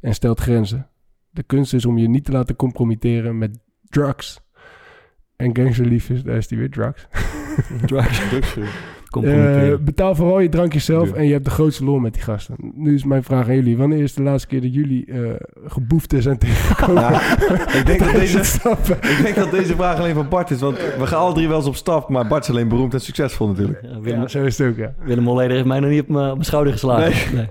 [0.00, 0.88] en stelt grenzen.
[1.30, 4.40] De kunst is om je niet te laten compromitteren met drugs.
[5.36, 7.08] En gangsterliefjes, daar is die weer, drugs.
[7.86, 8.68] Compromitteren.
[9.10, 11.14] Eh, betaal vooral je drankjes zelf Ja.
[11.14, 12.56] en je hebt de grootste lol met die gasten.
[12.74, 13.76] Nu is mijn vraag aan jullie.
[13.76, 15.20] Wanneer is de laatste keer dat jullie eh
[15.66, 17.02] geboefte zijn tegengekomen?
[17.02, 17.20] Ja,
[17.78, 18.38] ik, denk dat deze,
[19.00, 20.60] ik denk dat deze vraag alleen van Bart is.
[20.60, 22.08] Want we gaan alle drie wel eens op stap.
[22.08, 23.78] Maar Bart is alleen beroemd en succesvol natuurlijk.
[23.82, 24.94] Ja, Willem, Ja, zo is het ook, ja.
[25.04, 27.34] Willem Holleder heeft mij nog niet op mijn, op mijn schouder geslagen.
[27.34, 27.34] Nee.
[27.34, 27.48] nee.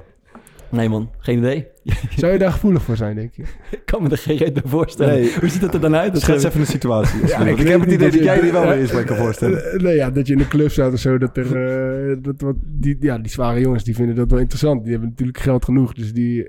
[0.69, 1.67] Man, geen idee.
[2.17, 3.43] Zou je daar gevoelig voor zijn, denk je?
[3.71, 5.13] Ik kan me er geen reet bij voorstellen.
[5.13, 5.39] Nee.
[5.39, 6.13] Hoe ziet het er dan uit?
[6.13, 7.19] Dat Schets even een situatie.
[7.27, 9.61] Ja, ik, heb het idee dat jij die wel weer eens bij kan voorstellen.
[9.83, 11.17] nee, ja, dat je in een club staat of zo.
[11.17, 14.81] Dat er, eh, dat wat, die, ja, die zware jongens die vinden dat wel interessant.
[14.81, 15.93] Die hebben natuurlijk geld genoeg.
[15.93, 16.45] Dus die,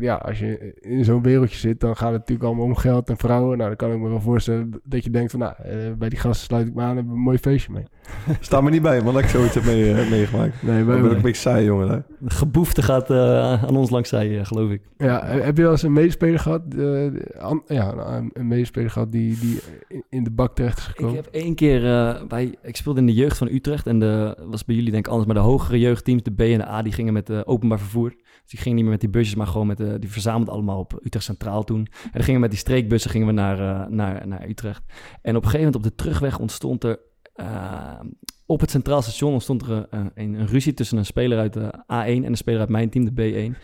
[0.00, 3.16] ja, als je in zo'n wereldje zit, dan gaat het natuurlijk allemaal om geld en
[3.16, 3.56] vrouwen.
[3.56, 6.18] Nou, dan kan ik me wel voorstellen dat je denkt van, nou, eh, bij die
[6.18, 7.84] gasten sluit ik me aan, hebben we een mooi feestje mee.
[8.40, 10.62] Sta me niet bij, man, dat ik zoiets heb mee, eh, meegemaakt.
[10.62, 11.88] Nee, Ik maar, ben ook een beetje saai, jongen.
[11.88, 11.98] Hè?
[12.18, 14.80] De geboefte gaat eh, aan ons langzij, eh, geloof ik.
[14.96, 17.06] ja, heb je wel eens een medespeler gehad, eh,
[17.42, 19.60] an- ja, een- een medespeler gehad die, die
[20.08, 21.14] in- de bak terecht is Ik gekomen?
[21.16, 24.64] heb één keer eh, bij, ik speelde in de jeugd van Utrecht en de was
[24.64, 26.92] bij jullie denk ik anders, maar de hogere jeugdteams, de B en de A, die
[26.92, 28.10] gingen met openbaar vervoer.
[28.10, 30.78] Dus die gingen niet meer met die busjes, maar gewoon met de, die verzamelden allemaal
[30.78, 31.86] op Utrecht Centraal toen.
[32.02, 34.82] En dan gingen we met die streekbussen gingen we naar, eh, naar, naar Utrecht.
[35.22, 36.98] En op een gegeven moment op de terugweg ontstond er
[37.34, 38.00] eh,
[38.46, 41.72] op het Centraal Station ontstond er eh, een, een ruzie tussen een speler uit de
[41.74, 43.58] A1 en een speler uit mijn team, de B1.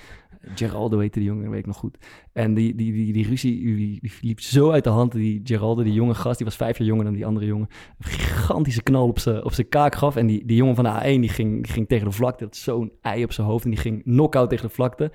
[0.55, 1.99] Geraldo heette die jongen, weet ik nog goed.
[2.33, 5.13] En die, die, die, die ruzie die, liep zo uit de hand.
[5.13, 7.69] Die Geraldo, die jonge gast, die was vijf jaar jonger dan die andere jongen.
[7.99, 10.17] Een gigantische knal op zijn op kaak gaf.
[10.17, 12.45] En die, die jongen van de A1, die ging, die ging tegen de vlakte.
[12.45, 13.65] Dat zo'n ei op zijn hoofd.
[13.65, 15.13] En die ging knock-out tegen de vlakte.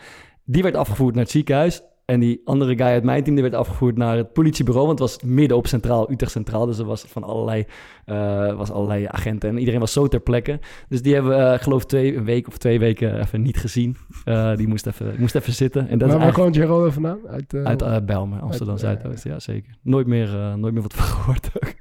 [0.49, 1.81] Die werd afgevoerd naar het ziekenhuis.
[2.05, 4.87] En die andere guy uit mijn team, die werd afgevoerd naar het politiebureau.
[4.87, 6.65] Want het was midden op Centraal, Utrecht Centraal.
[6.65, 7.65] Dus er was van allerlei,
[8.05, 9.49] eh, was allerlei agenten.
[9.49, 10.59] En iedereen was zo ter plekke.
[10.89, 13.57] Dus die hebben we, eh, geloof ik, twee, een week of twee weken even niet
[13.57, 13.97] gezien.
[14.23, 15.87] Eh, die moest even, moest even zitten.
[15.87, 17.19] En dat maar waar gewoon Geraldo vandaan?
[17.27, 19.23] Uit, uit Bijlmer, Amsterdam Zuidoost.
[19.23, 19.75] Ja, zeker.
[19.81, 21.73] Nooit meer, nooit meer wat van gehoord ook.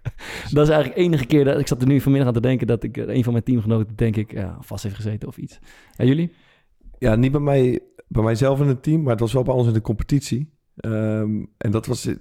[0.51, 2.67] dat is eigenlijk de enige keer dat ik zat er nu vanmiddag aan te denken
[2.67, 5.59] dat ik een van mijn teamgenoten, denk ik, vast heeft gezeten of iets.
[5.97, 6.33] En jullie?
[6.99, 9.67] Ja, niet bij, mij, bij mijzelf in het team, maar het was wel bij ons
[9.67, 10.53] in de competitie.
[10.77, 12.19] Ehm, en dat was, ik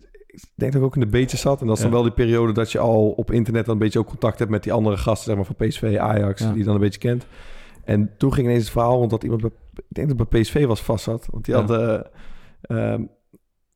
[0.56, 1.62] denk dat ik ook in de beetjes zat.
[1.62, 1.96] En dat is dan Ja.
[1.96, 4.64] wel die periode dat je al op internet dan een beetje ook contact hebt met
[4.64, 6.50] die andere gasten, zeg maar van PSV, Ajax, Ja.
[6.50, 7.26] die je dan een beetje kent.
[7.84, 10.42] En toen ging ineens het verhaal rond dat iemand, bij, ik denk dat het bij
[10.42, 11.28] PSV was, vast zat.
[11.32, 11.62] Want die Ja.
[11.66, 12.00] had, eh,
[12.94, 13.04] ehm,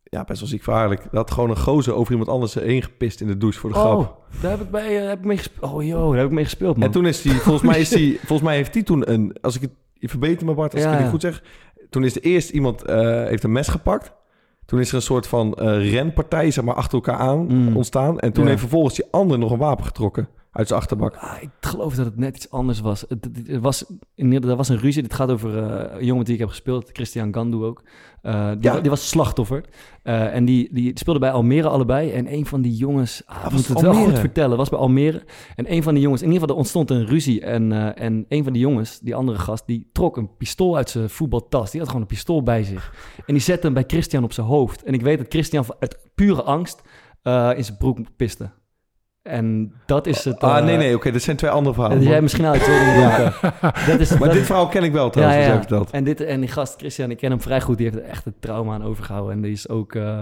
[0.03, 1.01] ja, best wel ziek verhaarlijk.
[1.03, 3.75] Dat had gewoon een gozer over iemand anders heen gepist in de douche voor de
[3.75, 3.99] grap.
[3.99, 5.71] Oh, daar heb ik, bij, eh, heb ik mee gespeeld.
[5.73, 6.85] Oh joh, daar heb ik mee gespeeld, man.
[6.85, 9.55] En toen is die, volgens mij is die, volgens mij heeft die toen een, als
[9.55, 11.09] ik het, je verbeter me Bart, als Ja, ik het ja.
[11.11, 11.43] goed zeg.
[11.89, 14.11] Toen is de eerst iemand, eh, heeft een mes gepakt.
[14.65, 17.75] Toen is er een soort van eh, renpartij, zeg maar, achter elkaar aan Mm.
[17.75, 18.19] ontstaan.
[18.19, 18.49] En toen Ja.
[18.49, 21.15] heeft vervolgens die andere nog een wapen getrokken uit zijn achterbak.
[21.15, 23.01] Ah, ik geloof dat het net iets anders was.
[23.01, 23.85] Het, het- het was
[24.15, 25.01] in, er was een ruzie.
[25.01, 27.83] Dit gaat over eh, een jongen wie ik heb gespeeld, Christian Gandu ook.
[28.21, 28.79] Eh, die, Ja.
[28.79, 29.63] die was slachtoffer.
[30.03, 32.11] Eh, en die, die speelde bij Almere allebei.
[32.11, 34.79] En een van die jongens, ah, was moet het het wel goed vertellen, was bij
[34.79, 35.23] Almere.
[35.55, 37.41] En een van die jongens, in ieder geval er ontstond een ruzie.
[37.41, 41.09] En, en een van die jongens, die andere gast, die trok een pistool uit zijn
[41.09, 41.69] voetbaltas.
[41.71, 42.93] Die had gewoon een pistool bij zich.
[43.25, 44.83] En die zette hem bij Christian op zijn hoofd.
[44.83, 46.81] En ik weet dat Christian uit pure angst
[47.57, 48.49] in zijn broek piste.
[49.21, 50.39] En dat is het...
[50.39, 51.97] ah, eh, nee, nee, oké, dat zijn twee andere verhalen.
[51.97, 53.33] en jij misschien al twee dingen.
[53.87, 55.91] Dat is, Maar dat dit verhaal ken ik wel trouwens, ja, jij vertelt.
[55.91, 57.77] En, dit, en die gast, Christian, ik ken hem vrij goed.
[57.77, 59.35] Die heeft er echt een trauma aan overgehouden.
[59.35, 60.19] En die is ook, eh,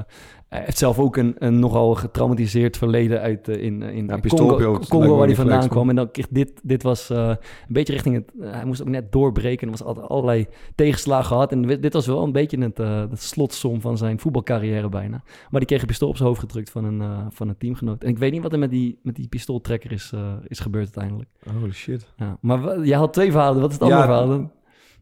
[0.49, 4.27] hij heeft zelf ook een, een nogal getraumatiseerd verleden uit eh, in, in Ja, je
[4.29, 5.89] Congo, Congo waar hij vandaan flex, kwam.
[5.89, 8.31] En dan kreeg dit, dit was eh, een beetje richting het...
[8.41, 9.67] eh, hij moest ook net doorbreken.
[9.67, 11.51] En er was altijd allerlei tegenslagen gehad.
[11.51, 15.23] En dit was wel een beetje het, eh, het slotsom van zijn voetbalcarrière bijna.
[15.49, 18.03] Maar die kreeg een pistool op zijn hoofd gedrukt van een, eh, van een teamgenoot.
[18.03, 20.83] En ik weet niet wat er met die, met die pistooltrekker is, eh, is gebeurd
[20.85, 21.29] uiteindelijk.
[21.59, 22.13] Holy shit.
[22.17, 22.37] Ja.
[22.41, 23.61] Maar jij had twee verhalen.
[23.61, 24.51] Wat is het andere Ja, verhaal?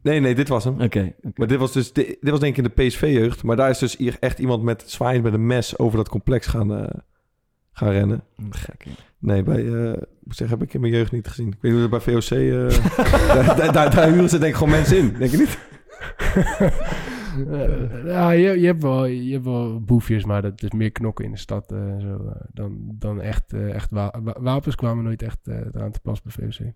[0.06, 0.72] Nee, nee, dit was hem.
[0.74, 0.84] Oké.
[0.84, 1.12] oké.
[1.34, 3.42] Maar dit was dus, dit, dit was denk ik in de PSV-jeugd.
[3.42, 6.46] Maar daar is dus hier echt iemand met zwaaiend met een mes over dat complex
[6.46, 7.00] gaan, eh,
[7.72, 8.22] gaan rennen.
[8.50, 8.90] Gek, ja.
[9.18, 11.46] Nee, bij, eh, ik moet zeggen, heb ik in mijn jeugd niet gezien.
[11.46, 12.30] Ik weet niet hoe het bij VOC...
[12.38, 15.58] eh, daar, daar, daar, daar huren ze denk ik gewoon mensen in, denk je niet?
[18.04, 21.30] Ja, je, je, hebt wel, je hebt wel boefjes, maar dat is meer knokken in
[21.30, 25.22] de stad eh, zo, eh, dan, dan echt, eh, echt wa- wa- wapens kwamen nooit
[25.22, 26.72] echt eh eraan te pas bij VOC.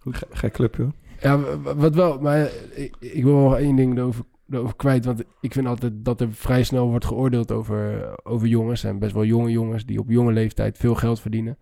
[0.00, 0.92] Ge- Gek clubje hoor.
[1.20, 5.04] Ja, wat wel, maar ik, ik wil nog één ding erover, erover kwijt.
[5.04, 8.84] Want ik vind altijd dat er vrij snel wordt geoordeeld over, over jongens.
[8.84, 11.58] En best wel jonge jongens die op jonge leeftijd veel geld verdienen.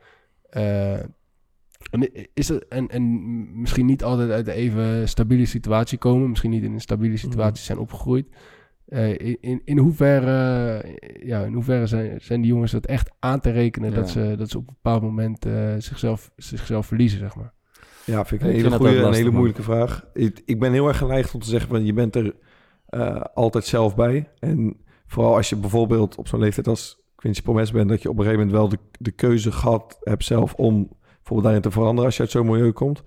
[0.51, 0.93] Eh,
[1.91, 6.29] en, is het, en, en misschien niet altijd uit een even stabiele situatie komen.
[6.29, 8.27] Misschien niet in een stabiele situatie zijn opgegroeid.
[8.87, 13.11] Eh, in, in, in hoeverre, eh, ja, in hoeverre zijn, zijn die jongens dat echt
[13.19, 13.97] aan te rekenen Ja.
[13.97, 17.53] dat, ze, dat ze op een bepaald moment eh, zichzelf, zichzelf verliezen, zeg maar.
[18.09, 19.35] Ja, vind ik Ik een hele goede en hele man.
[19.35, 20.05] moeilijke vraag.
[20.13, 22.35] Ik, ik ben heel erg geneigd om te zeggen van je bent er
[22.87, 24.29] eh, altijd zelf bij.
[24.39, 28.19] En vooral als je bijvoorbeeld op zo'n leeftijd als Quincy Promes bent, dat je op
[28.19, 32.05] een gegeven moment wel de, de keuze gehad hebt zelf om bijvoorbeeld daarin te veranderen
[32.05, 33.03] als je uit zo'n milieu komt.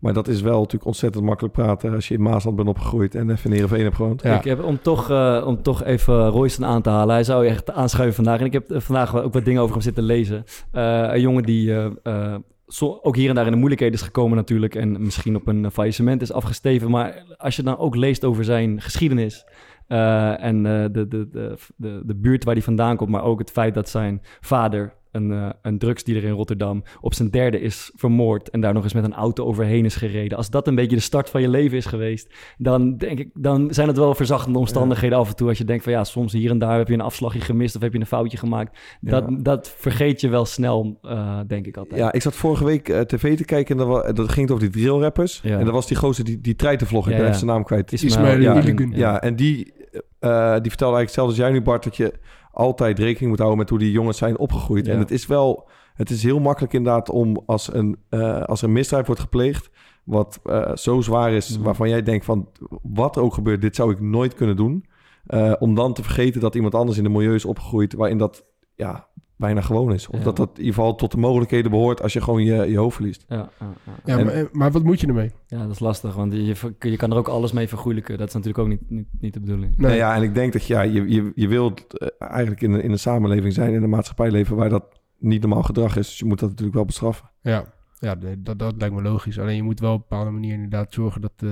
[0.00, 3.30] Maar dat is wel natuurlijk ontzettend makkelijk praten als je in Maasland bent opgegroeid en
[3.30, 4.22] even in Heerenveen hebt gewoond.
[4.22, 4.38] Ja.
[4.38, 7.14] Ik heb, om, toch, eh, om toch even Royston aan te halen.
[7.14, 8.40] Hij zou echt aanschuiven vandaag.
[8.40, 10.44] En ik heb vandaag ook wat dingen over hem zitten lezen.
[10.72, 12.34] Eh, een jongen die eh, eh,
[12.66, 14.74] zo- ook hier en daar in de moeilijkheden is gekomen natuurlijk.
[14.74, 16.90] En misschien op een faillissement is afgesteven.
[16.90, 19.46] Maar als je dan ook leest over zijn geschiedenis...
[19.86, 23.10] eh, en eh, de, de, de, de, de buurt waar hij vandaan komt...
[23.10, 27.30] maar ook het feit dat zijn vader een, eh, een drugsdealer in Rotterdam op zijn
[27.30, 30.36] derde is vermoord en daar nog eens met een auto overheen is gereden.
[30.36, 33.68] Als dat een beetje de start van je leven is geweest, dan denk ik, dan
[33.70, 35.48] zijn het wel verzachtende omstandigheden af en toe.
[35.48, 37.82] Als je denkt van ja, soms hier en daar heb je een afslagje gemist of
[37.82, 38.78] heb je een foutje gemaakt.
[39.00, 39.36] Dat, Ja.
[39.42, 42.00] dat vergeet je wel snel, eh, denk ik altijd.
[42.00, 44.82] Ja, ik zat vorige week eh, tv te kijken en dat, ging het over die
[44.82, 45.40] drillrappers.
[45.42, 45.58] Ja.
[45.58, 47.92] En dat was die gozer die, die treitenvlog, ik Ja, ben zijn naam kwijt.
[47.92, 48.92] Ismaël ja, Iligun.
[48.94, 49.72] Ja, en die,
[50.18, 52.12] eh, die vertelde eigenlijk hetzelfde als jij nu, Bart, dat je
[52.54, 54.86] altijd rekening moet houden met hoe die jongens zijn opgegroeid.
[54.86, 54.92] Ja.
[54.92, 58.72] En het is wel, het is heel makkelijk inderdaad om als, een, eh, als een
[58.72, 59.70] misdrijf wordt gepleegd,
[60.04, 61.64] wat eh, zo zwaar is, Mhm.
[61.64, 62.48] waarvan jij denkt van,
[62.82, 64.84] wat er ook gebeurt, dit zou ik nooit kunnen doen.
[65.26, 68.44] Eh, om dan te vergeten dat iemand anders in een milieu is opgegroeid waarin dat
[68.74, 69.08] ja,
[69.44, 70.08] bijna gewoon is.
[70.08, 70.24] Of Ja.
[70.24, 72.94] dat dat in ieder geval tot de mogelijkheden behoort als je gewoon je, je hoofd
[72.96, 73.24] verliest.
[73.28, 73.92] Ja, ja, ja.
[74.04, 75.32] Ja, En- maar, eh, maar wat moet je ermee?
[75.46, 78.18] Ja, dat is lastig, want je, je, je kan er ook alles mee vergoeilijken.
[78.18, 79.76] Dat is natuurlijk ook niet, niet, niet de bedoeling.
[79.76, 79.96] Nee.
[79.96, 82.90] ja, en ik denk dat ja, je, je, je wilt eh, eigenlijk in een, in
[82.90, 86.06] een samenleving zijn, in een maatschappij leven waar dat niet normaal gedrag is.
[86.08, 87.30] Dus je moet dat natuurlijk wel bestraffen.
[87.40, 87.64] Ja,
[87.98, 89.38] ja dat, dat lijkt me logisch.
[89.38, 91.50] Alleen je moet wel op een bepaalde manier inderdaad zorgen dat, eh,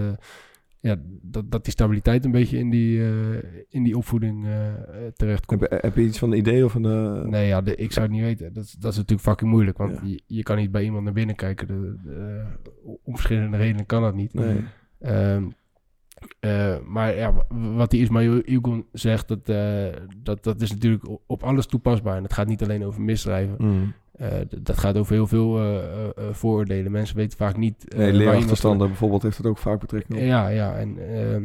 [0.83, 4.73] ja, dat, dat die stabiliteit een beetje in die, eh, in die opvoeding eh
[5.16, 5.61] terecht komt.
[5.61, 6.85] Heb, heb je iets van een idee of een...
[6.85, 8.53] eh, Nee, ja, de- ik zou het niet weten.
[8.53, 9.79] Dat, is- dat is natuurlijk fucking moeilijk.
[9.79, 10.01] Want Ja.
[10.05, 11.66] je, je kan niet bij iemand naar binnen kijken.
[11.66, 12.45] De, de-
[13.03, 14.35] om verschillende redenen kan dat niet.
[14.35, 14.61] nee.
[16.40, 17.35] Eh, maar ja,
[17.75, 19.47] wat die Ismail Ilgun zegt, dat,
[20.23, 22.16] dat, dat is natuurlijk op alles toepasbaar.
[22.16, 23.55] En het gaat niet alleen over misdrijven.
[23.59, 23.92] Mm.
[24.23, 26.93] Eh, dat gaat over heel veel eh, vooroordelen.
[26.93, 27.95] Mensen weten vaak niet...
[27.97, 30.25] Nee, leerachterstanden bijvoorbeeld heeft het ook vaak betrekking op.
[30.25, 30.77] Ja, ja.
[30.77, 31.45] En ehm,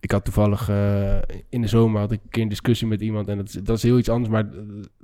[0.00, 0.68] ik had toevallig
[1.48, 3.28] in de zomer had ik een keer een discussie met iemand.
[3.28, 4.44] En dat is, dat is heel iets anders, maar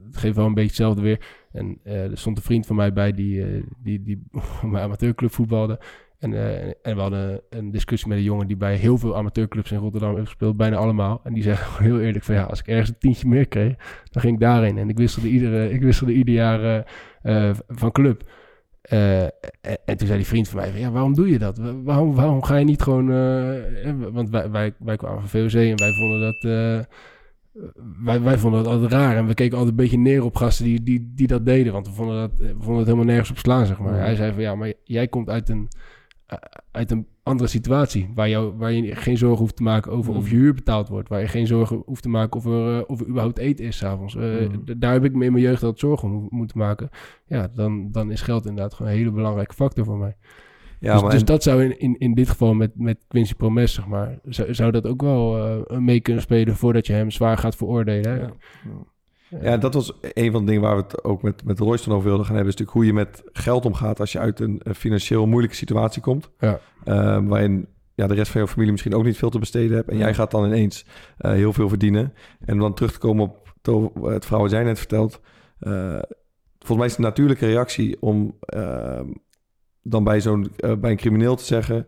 [0.05, 1.27] het geeft wel een beetje hetzelfde weer.
[1.53, 4.23] En er stond een vriend van mij bij die, eh, die, die
[4.73, 5.81] bij amateurclub voetbalde.
[6.19, 9.73] En, eh, en we hadden een discussie met een jongen die bij heel veel amateurclubs
[9.73, 10.57] in Rotterdam heeft gespeeld.
[10.57, 11.21] Bijna allemaal.
[11.25, 13.75] En die zei gewoon heel eerlijk van ja, als ik ergens een tientje meer kreeg,
[14.11, 14.79] dan ging ik daarheen.
[14.79, 16.85] En ik wisselde, iedere, ik wisselde ieder jaar
[17.23, 18.23] eh, eh, van club.
[18.83, 19.33] En,
[19.85, 21.59] en toen zei die vriend van mij: van, Ja, waarom doe je dat?
[21.59, 23.07] Wa- Waarom, waarom ga je niet gewoon.
[24.13, 26.43] want wij, wij, wij kwamen van VOC en wij vonden dat.
[28.05, 29.17] wij, wij vonden dat altijd raar.
[29.17, 31.73] En we keken altijd een beetje neer op gasten die, die, die dat deden.
[31.73, 33.95] Want we vonden, dat, we vonden het helemaal nergens op slaan, zeg maar.
[33.99, 35.69] Hij zei van ja, maar jij komt uit een,
[36.71, 38.11] uit een andere situatie.
[38.14, 41.09] Waar, jou, waar je geen zorgen hoeft te maken over of je huur betaald wordt.
[41.09, 43.77] Waar je geen zorgen hoeft te maken of er, eh, of er überhaupt eten is
[43.77, 44.17] s'avonds.
[44.17, 44.57] avonds.
[44.67, 44.79] Mm.
[44.81, 46.88] Daar heb ik me in mijn jeugd altijd zorgen om mo- moeten maken.
[47.27, 50.17] Ja, dan, dan is geld inderdaad gewoon een hele belangrijke factor voor mij.
[50.81, 53.35] Ja, dus maar dus en- dat zou in, in, in dit geval met, met Quincy
[53.35, 57.11] Promes, zeg maar, zou, zou dat ook wel eh, mee kunnen spelen voordat je hem
[57.11, 58.11] zwaar gaat veroordelen.
[58.11, 58.17] Hè?
[58.21, 58.27] Ja.
[58.64, 58.71] Ja,
[59.61, 62.27] dat was een van de dingen waar we het ook met, met Royston over wilden
[62.27, 62.53] gaan hebben.
[62.55, 66.31] Is natuurlijk hoe je met geld omgaat als je uit een, financieel moeilijke situatie komt.
[66.38, 66.61] Ja.
[66.85, 69.88] Eh, waarin ja, de rest van je familie misschien ook niet veel te besteden hebt.
[69.88, 70.05] En Ja.
[70.05, 70.85] jij gaat dan ineens
[71.19, 72.14] eh, heel veel verdienen.
[72.45, 75.21] En om dan terug te komen op to- het verhaal wat jij net vertelt.
[75.59, 75.99] eh,
[76.59, 79.01] volgens mij is het een natuurlijke reactie om eh,
[79.83, 81.87] dan bij, zo'n, eh, bij een crimineel te zeggen...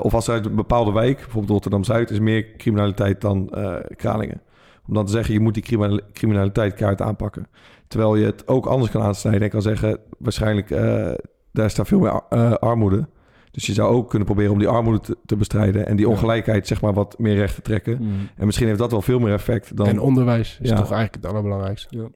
[0.00, 2.10] of als er uit een bepaalde wijk, bijvoorbeeld Rotterdam-Zuid...
[2.10, 3.50] is meer criminaliteit dan
[3.96, 4.40] Kralingen.
[4.88, 7.46] Om dan te zeggen, je moet die criminal- criminaliteit kaart aanpakken.
[7.88, 9.98] Terwijl je het ook anders kan aansnijden en kan zeggen...
[10.18, 11.12] waarschijnlijk, eh,
[11.52, 13.08] daar staat veel meer eh, armoede.
[13.50, 15.86] Dus je zou ook kunnen proberen om die armoede te, te bestrijden...
[15.86, 16.12] en die Ja.
[16.12, 17.98] ongelijkheid zeg maar wat meer recht te trekken.
[18.02, 18.28] Mm.
[18.36, 19.86] En misschien heeft dat wel veel meer effect dan...
[19.86, 20.76] En onderwijs is Ja.
[20.76, 21.96] toch eigenlijk het allerbelangrijkste.
[21.96, 22.08] Ja.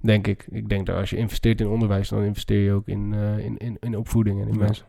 [0.00, 0.46] Denk ik.
[0.50, 3.56] Ik denk dat als je investeert in onderwijs, dan investeer je ook in, eh, in,
[3.56, 4.58] in, in opvoeding en in Ja.
[4.58, 4.86] mensen.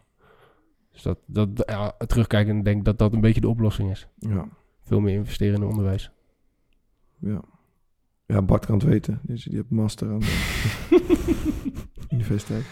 [0.92, 4.08] Dus dat, dat, ja, terugkijken, denk ik dat dat een beetje de oplossing is.
[4.20, 4.46] Ja,
[4.82, 6.12] Veel meer investeren in onderwijs.
[7.24, 7.42] Ja.
[8.26, 9.20] ja, Bart kan het weten.
[9.24, 11.02] Dus die heeft master aan de
[12.16, 12.66] universiteit.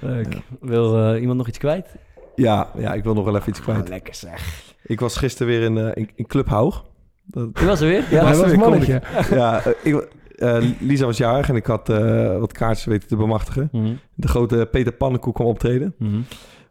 [0.00, 0.32] Leuk.
[0.34, 0.40] Ja.
[0.60, 1.96] Wil eh, iemand nog iets kwijt?
[2.34, 3.82] Ja, ja, ik wil nog wel even iets kwijt.
[3.82, 4.62] Ah, lekker zeg.
[4.82, 6.84] Ik was gisteren weer in, eh, in, in Club Haug.
[7.24, 8.04] Dat, Die was er weer?
[8.10, 9.02] Ja, hij was een mannetje.
[9.30, 13.16] ja, eh, ik, eh, Lisa was jarig en ik had eh, wat kaartjes weten te
[13.16, 13.68] bemachtigen.
[13.72, 13.94] Mhm.
[14.14, 15.94] De grote Peter Pannenkoek kwam optreden.
[15.98, 16.20] Mhm.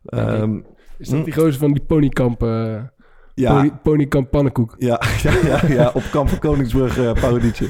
[0.05, 0.59] Ehm,
[0.97, 2.81] Is dat die gozer van die ponykamp, eh
[3.39, 4.75] ja, pony, ponykamp pannenkoek?
[4.77, 7.67] ja, ja, ja, ja, op Kamp van Koningsbrug eh parodietje.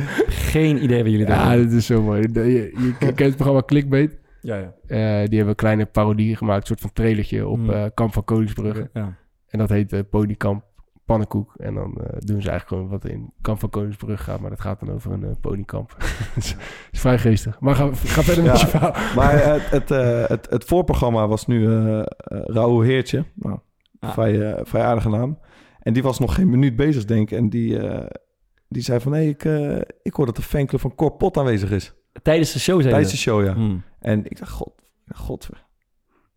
[0.52, 1.34] Geen idee wat jullie doen.
[1.34, 2.20] Ja, dat is zo mooi.
[2.32, 4.18] Je, je, je kent het programma Clickbait.
[4.40, 4.72] ja, ja.
[4.86, 7.70] Eh, die hebben een kleine parodie gemaakt, een soort van trailertje op Mm.
[7.70, 8.90] eh, Kamp van Koningsbrugge.
[8.92, 9.16] ja.
[9.48, 10.64] En dat heet eh Ponykamp
[11.04, 11.54] Pannenkoek.
[11.56, 14.40] En dan eh, doen ze eigenlijk gewoon wat in Kamp van Koningsbrugge gaat.
[14.40, 15.96] Maar dat gaat dan over een eh, ponykamp.
[16.36, 16.56] is,
[16.90, 17.60] is vrij geestig.
[17.60, 18.60] Maar ga, ga verder met Ja.
[18.60, 18.94] je verhaal.
[19.16, 21.66] Maar het, het, eh, het, het voorprogramma was nu
[22.28, 23.24] Raoul Heertje.
[23.34, 23.58] Nou,
[24.10, 25.38] Vrij, eh, vrij aardige naam.
[25.80, 27.38] En die was nog geen minuut bezig, denk ik.
[27.38, 28.06] En die, eh,
[28.68, 29.12] die zei van...
[29.12, 31.92] hé, ik, eh, ik hoor dat de fanclub van Cor Pot aanwezig is.
[32.22, 33.52] Tijdens de show zei Tijdens de show, ja.
[33.52, 33.82] Hmm.
[34.00, 34.72] En ik dacht, god,
[35.14, 35.48] god.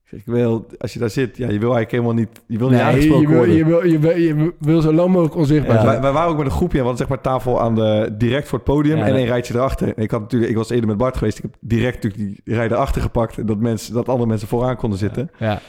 [0.05, 2.67] Ik Ik wil, als je daar zit, ja, je wil eigenlijk helemaal niet, je wil
[2.69, 3.55] niet Nee, aangesproken je wil, worden.
[3.55, 5.81] je, wil, je, wil, je wil zo lang mogelijk onzichtbaar Ja.
[5.81, 5.91] zijn.
[5.93, 8.47] Wij, wij waren ook met een groepje we hadden zeg maar tafel aan de, direct
[8.47, 9.87] voor het podium Ja, en een rijtje erachter.
[9.95, 12.55] En ik, had natuurlijk, ik was eerder met Bart geweest, ik heb direct natuurlijk die
[12.55, 13.37] rij erachter gepakt.
[13.37, 15.31] En dat, mensen, dat andere mensen vooraan konden zitten.
[15.39, 15.59] Ja.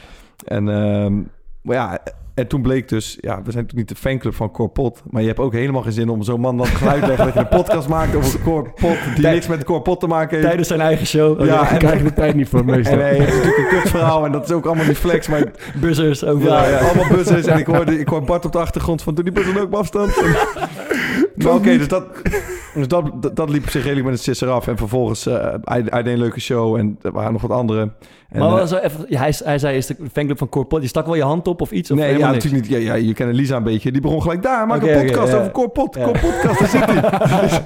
[0.45, 1.21] En, ehm,
[1.67, 1.99] maar ja,
[2.33, 5.27] en toen bleek dus, ja, we zijn natuurlijk niet de fanclub van Corpot, maar je
[5.27, 7.47] hebt ook helemaal geen zin om zo'n man dan geluid te leggen dat je een
[7.47, 10.47] podcast maakt over Corpot die niks met Corpot te maken heeft.
[10.47, 11.39] Tijdens zijn eigen show.
[11.39, 12.93] Ja, Daar en- krijg de tijd niet voor meestal.
[12.93, 15.43] En hij heeft natuurlijk een kutverhaal en dat is ook allemaal niet flex, maar
[15.75, 16.53] buzzers overal.
[16.63, 17.45] ja, ja, allemaal buzzers.
[17.45, 19.75] En ik hoorde, ik hoorde Bart op de achtergrond van, doe die buzzer ook op
[19.75, 20.11] afstand.
[21.45, 22.05] Oké, dus, dat,
[22.75, 24.67] dus dat, dat, dat liep op zich redelijk met een sisser af.
[24.67, 27.91] En vervolgens, eh hij, hij deed een leuke show en er waren nog wat andere.
[28.29, 30.87] En, maar wel zo even, ja, hij, hij zei, is de fanclub van Corpot, je
[30.87, 31.91] stak wel je hand op of iets?
[31.91, 32.43] Of nee, ja, niks?
[32.43, 32.81] natuurlijk niet.
[32.81, 33.91] Ja, ja, je kent Lisa een beetje.
[33.91, 34.67] Die begon gelijk daar.
[34.67, 35.95] Maak een podcast over Corpot.
[35.95, 36.03] Ja.
[36.03, 37.01] Corpodcast, daar zit hij.
[37.49, 37.59] dus,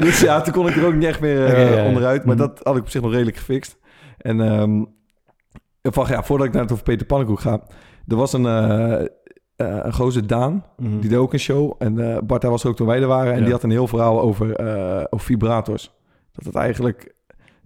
[0.00, 2.24] dus ja, toen kon ik er ook niet echt meer eh, onderuit.
[2.24, 2.46] Maar Mhm.
[2.46, 3.78] dat had ik op zich nog redelijk gefixt.
[4.18, 4.84] En ehm,
[5.82, 7.60] van, ja, voordat ik naar het over Peter Pannenkoek ga.
[8.08, 8.44] Er was een,
[9.56, 10.64] eh een gozer Daan.
[10.76, 10.98] Mhm.
[11.00, 11.74] Die deed ook een show.
[11.78, 13.32] En eh Bart, hij was er ook toen wij er waren.
[13.32, 13.44] En Ja.
[13.44, 15.94] die had een heel verhaal over, eh, over vibrators.
[16.32, 17.14] Dat het eigenlijk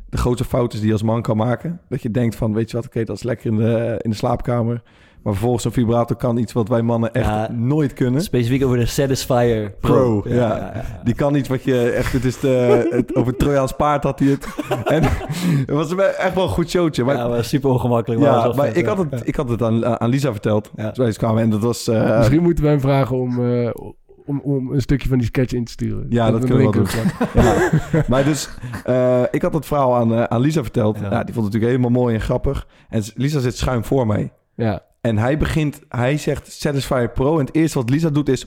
[0.08, 1.80] de grootste fout is die je als man kan maken.
[1.88, 4.16] Dat je denkt van, weet je wat, oké, dat is lekker in de, in de
[4.16, 4.82] slaapkamer.
[5.22, 7.50] Maar vervolgens een vibrator kan iets wat wij mannen echt Ja.
[7.52, 8.22] nooit kunnen.
[8.22, 10.72] Specifiek over de Satisfyer Pro, ja.
[11.04, 14.18] Die kan iets wat je echt, het is de, het, over het Trojaans paard had
[14.18, 14.46] hij het.
[14.94, 17.04] En het was echt wel een goed showtje.
[17.04, 18.20] Maar, ja, maar super ongemakkelijk.
[18.20, 19.06] ja, maar, was wel maar vet, ik, had ja.
[19.16, 20.70] het, ik had het aan, aan Lisa verteld.
[20.76, 20.90] Ja.
[20.90, 21.88] Toen wij kwamen en dat was...
[21.88, 23.70] eh, Misschien moeten wij hem vragen om, eh,
[24.26, 26.06] om, om een stukje van die sketch in te sturen.
[26.08, 26.82] Ja, dat we kunnen we
[27.32, 27.42] wel.
[27.92, 28.04] Ja.
[28.08, 28.48] maar dus,
[28.84, 30.96] eh, ik had het verhaal aan, eh, aan Lisa verteld.
[30.98, 31.02] Ja.
[31.02, 31.08] Ja.
[31.08, 32.66] die vond het natuurlijk helemaal mooi en grappig.
[32.88, 34.32] En Lisa zit schuin voor mij.
[34.54, 34.82] Ja.
[35.00, 37.38] En hij begint, hij zegt Satisfyer Pro.
[37.38, 38.46] En het eerste wat Lisa doet is...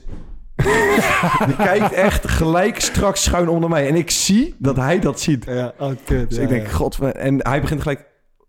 [1.46, 3.88] die kijkt echt gelijk straks schuin onder mij.
[3.88, 5.44] En ik zie dat hij dat ziet.
[5.44, 6.28] Ja, oh, kut.
[6.28, 6.72] Dus ja, ik denk, ja.
[6.72, 6.98] god...
[6.98, 8.06] En hij begint gelijk...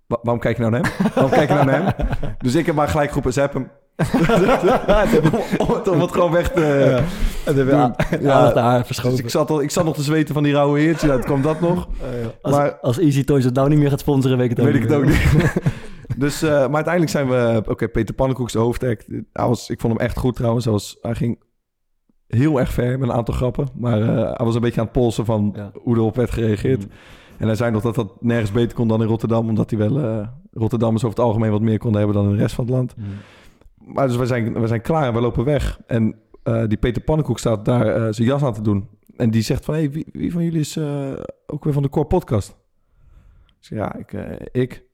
[0.08, 1.12] "Wa- Waarom kijk je nou naar hem?
[1.14, 2.08] Waarom kijk je nou naar hem?
[2.46, 3.70] Dus ik heb maar gelijk geroepen, zap hem.
[5.92, 6.62] om, het- gewoon weg te...
[7.46, 7.54] Ja.
[8.22, 11.08] Ja, Ja, Dus ik zat, al, ik zat nog te zweten van die rauwe heertje.
[11.08, 11.88] Nou, kwam dat nog.
[12.42, 14.74] als, maar- als Easy Toys het nou niet meer gaat sponsoren, weet ik het ook
[14.74, 15.54] Weet ik het ook niet.
[16.18, 17.64] Dus, eh, maar uiteindelijk zijn we...
[17.70, 19.08] Oké, Peter Pannenkoek is de hoofdact.
[19.08, 20.64] Hij was, ik vond hem echt goed trouwens.
[20.66, 21.40] Hij, was, hij ging
[22.28, 23.68] heel erg ver met een aantal grappen.
[23.76, 25.72] Maar eh, hij was een beetje aan het polsen van Ja.
[25.82, 26.86] hoe erop werd gereageerd.
[26.86, 26.92] Mm.
[27.38, 29.48] En hij zei nog dat dat nergens beter kon dan in Rotterdam.
[29.50, 30.00] Omdat hij wel...
[30.00, 32.74] eh Rotterdammers over het algemeen wat meer konden hebben dan in de rest van het
[32.74, 32.96] land.
[32.98, 33.06] Mm.
[33.94, 35.80] Maar dus we zijn, we zijn klaar en we lopen weg.
[35.88, 38.90] En eh, die Peter Pannenkoek staat daar eh, zijn jas aan te doen.
[39.16, 39.74] En die zegt van...
[39.74, 41.12] Hey, wie, wie van jullie is eh,
[41.48, 42.50] ook weer van de Core Podcast?
[43.48, 44.14] Ik zeg, ja, ik.
[44.14, 44.85] eh, ik.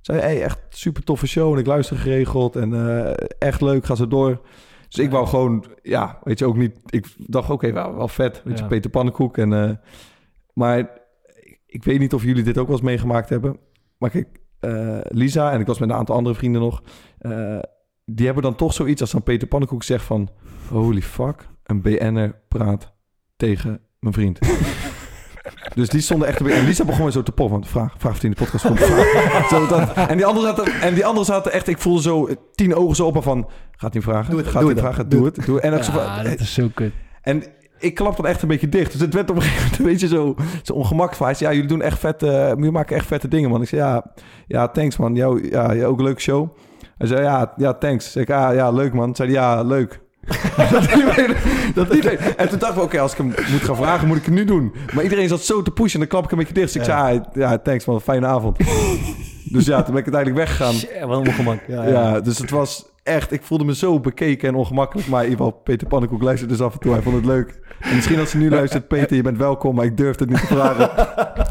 [0.00, 3.94] Zei, hey, echt super toffe show en ik luister geregeld en eh, echt leuk, ga
[3.94, 4.40] zo door.
[4.88, 6.80] Dus ik wou gewoon, ja, weet je, ook niet...
[6.86, 8.66] Ik dacht, oké, wel, wel vet, weet je.
[8.66, 9.38] Peter Pannenkoek.
[9.38, 9.70] En, eh,
[10.52, 10.90] maar
[11.66, 13.58] ik, weet niet of jullie dit ook wel eens meegemaakt hebben.
[13.98, 16.82] Maar kijk, eh, Lisa en ik was met een aantal andere vrienden nog...
[18.04, 20.28] die hebben dan toch zoiets als dan Peter Pannenkoek zegt van...
[20.68, 22.92] Holy fuck, een BN'er praat
[23.36, 24.38] tegen mijn vriend.
[25.74, 26.40] Dus die stonden echt...
[26.40, 27.64] En Lisa begon weer zo te poffen.
[27.64, 28.78] Vraag, vraag of hij in de podcast komt.
[29.50, 31.68] Zo, dat, en, die anderen zaten, en die anderen zaten echt...
[31.68, 33.48] Ik voelde zo eh, tien ogen zo op en van...
[33.76, 34.30] Gaat hij vragen?
[34.30, 35.08] Doe het, Gaat doe hij het vragen?
[35.08, 35.44] Doe het.
[35.46, 35.64] Doe het.
[35.64, 36.92] En, ook zo van- Ja, dat is zo kut.
[37.22, 37.42] en
[37.78, 38.92] ik klap dan echt een beetje dicht.
[38.92, 41.24] Dus het werd op een gegeven moment een beetje zo, zo ongemakkelijk.
[41.24, 42.52] Hij zei, ja, jullie doen echt vette...
[42.56, 43.62] jullie maken echt vette dingen, man.
[43.62, 44.04] Ik zei, ja,
[44.46, 45.14] ja thanks, man.
[45.14, 46.48] Jou, ja, ja, ook een leuke show.
[46.98, 48.12] Hij zei, ja, ja thanks.
[48.12, 49.14] Zeg ik, ah, ja, leuk, man.
[49.14, 50.00] Zei hij, ja, leuk.
[50.70, 51.34] dat iedereen,
[51.74, 52.18] dat iedereen.
[52.36, 54.44] En toen dachten we, oké, als ik hem moet gaan vragen, moet ik het nu
[54.44, 54.72] doen.
[54.94, 56.66] Maar iedereen zat zo te pushen en dan klap ik een beetje dicht.
[56.72, 58.00] Dus ik zei, ah, ja, thanks, man.
[58.00, 58.56] Fijne avond.
[59.54, 60.72] dus ja, toen ben ik uiteindelijk weggegaan.
[60.74, 61.60] Shit, wat ongemak.
[61.66, 62.20] Ja, Ja, ja.
[62.20, 63.32] dus het was echt...
[63.32, 65.08] Ik voelde me zo bekeken en ongemakkelijk.
[65.08, 66.92] Maar in ieder geval, Peter Pannenkoek luistert dus af en toe.
[66.92, 67.58] Hij vond het leuk.
[67.80, 68.88] En misschien als hij nu luistert...
[68.88, 70.90] Peter, je bent welkom, maar ik durf het niet te vragen.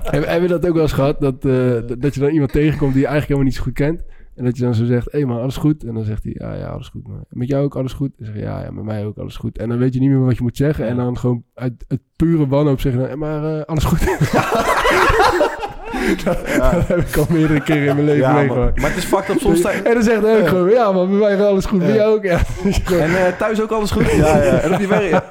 [0.04, 1.20] Hebben we dat ook wel eens gehad?
[1.20, 1.52] Dat, eh,
[1.88, 4.02] dat- dat je dan iemand tegenkomt die je eigenlijk helemaal niet zo goed kent.
[4.40, 5.84] En dat je dan zo zegt, hé hey man, alles goed?
[5.84, 7.06] En dan zegt hij, ja, ja, alles goed.
[7.30, 8.10] Met jou ook alles goed?
[8.18, 9.58] En dan zeg je, ja, ja, met mij ook alles goed.
[9.58, 10.88] En dan weet je niet meer wat je moet zeggen.
[10.88, 14.00] En dan gewoon uit, uit pure wanhoop zeggen, dan, "Eh, maar eh, alles goed?
[16.24, 16.38] dat
[16.88, 18.80] heb ik al meerdere keren in mijn leven Ja, maar, meegemaakt.
[18.82, 19.40] maar het is fucked up.
[19.40, 21.80] Soms En dan zegt hij ook gewoon, ja, maar bij mij wel alles goed.
[21.80, 22.40] Bij jou ook, ja.
[23.06, 24.12] En eh, thuis ook alles goed?
[24.12, 24.60] Ja, ja.
[24.60, 25.24] En op die werk.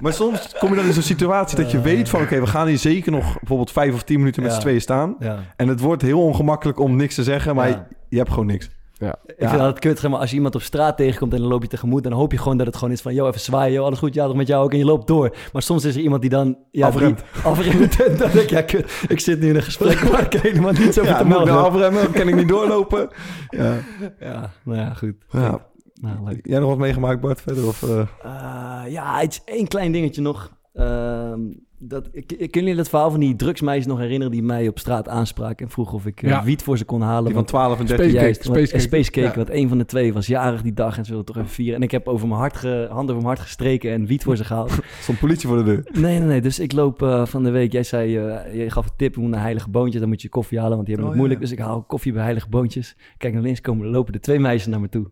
[0.00, 2.20] Maar soms kom je dan in zo'n situatie dat je weet van...
[2.22, 5.16] Oké, we gaan hier zeker nog bijvoorbeeld vijf of tien minuten met z'n tweeën staan.
[5.56, 8.70] En het wordt heel ongemakkelijk om niks te zeggen, maar je hebt gewoon niks.
[8.98, 11.62] Ik vind dat kut, zeg maar, als je iemand op straat tegenkomt en dan loop
[11.62, 13.84] je tegemoet, dan hoop je gewoon dat het gewoon is van, yo, even zwaaien, yo,
[13.84, 15.36] alles goed, ja, toch met jou ook, en je loopt door.
[15.52, 16.56] Maar soms is er iemand die dan...
[16.70, 17.18] Ja, Afremt.
[17.32, 18.02] die- Afremt.
[18.06, 20.72] En dan denk ik, ja, kut, ik zit nu in een gesprek waar ik helemaal
[20.72, 21.72] niets over Ja, te ik melden nou heb.
[21.72, 22.12] afremmen?
[22.12, 23.08] Kan ik niet doorlopen?
[23.50, 23.74] Ja.
[24.20, 25.14] Ja, nou ja, goed.
[25.30, 25.66] ja.
[26.00, 26.40] Nou, leuk.
[26.46, 27.66] Jij nog wat meegemaakt, Bart, verder?
[27.66, 28.00] Of, eh?
[28.22, 30.50] Eh, ja, iets, één klein dingetje nog.
[30.74, 31.40] Ehm,
[31.78, 34.78] dat, ik, ik, kunnen jullie dat verhaal van die drugsmeisjes nog herinneren die mij op
[34.78, 36.44] straat aanspraken en vroegen of ik eh, Ja.
[36.44, 37.24] wiet voor ze kon halen?
[37.24, 37.96] Die van Want- 12 en 13.
[37.96, 39.34] Space Cake, Juist, want- Space Ja.
[39.36, 41.74] want een van de twee was jarig die dag en ze wilden toch even vieren.
[41.76, 44.36] En ik heb over mijn hart ge, hand over mijn hart gestreken en wiet voor
[44.36, 44.78] ze gehaald.
[45.00, 45.86] stond politie voor de deur.
[45.92, 46.40] Nee, nee, nee.
[46.40, 47.72] Dus ik loop eh, van de week.
[47.72, 50.00] Jij zei, eh, je gaf een tip, we moeten naar Heilige Boontjes.
[50.00, 51.40] Dan moet je koffie halen, want die hebben Oh, het moeilijk.
[51.50, 51.56] ja.
[51.56, 52.96] Dus ik haal koffie bij Heilige Boontjes.
[53.18, 55.06] Kijk naar links komen, lopen de twee meisjes naar me toe.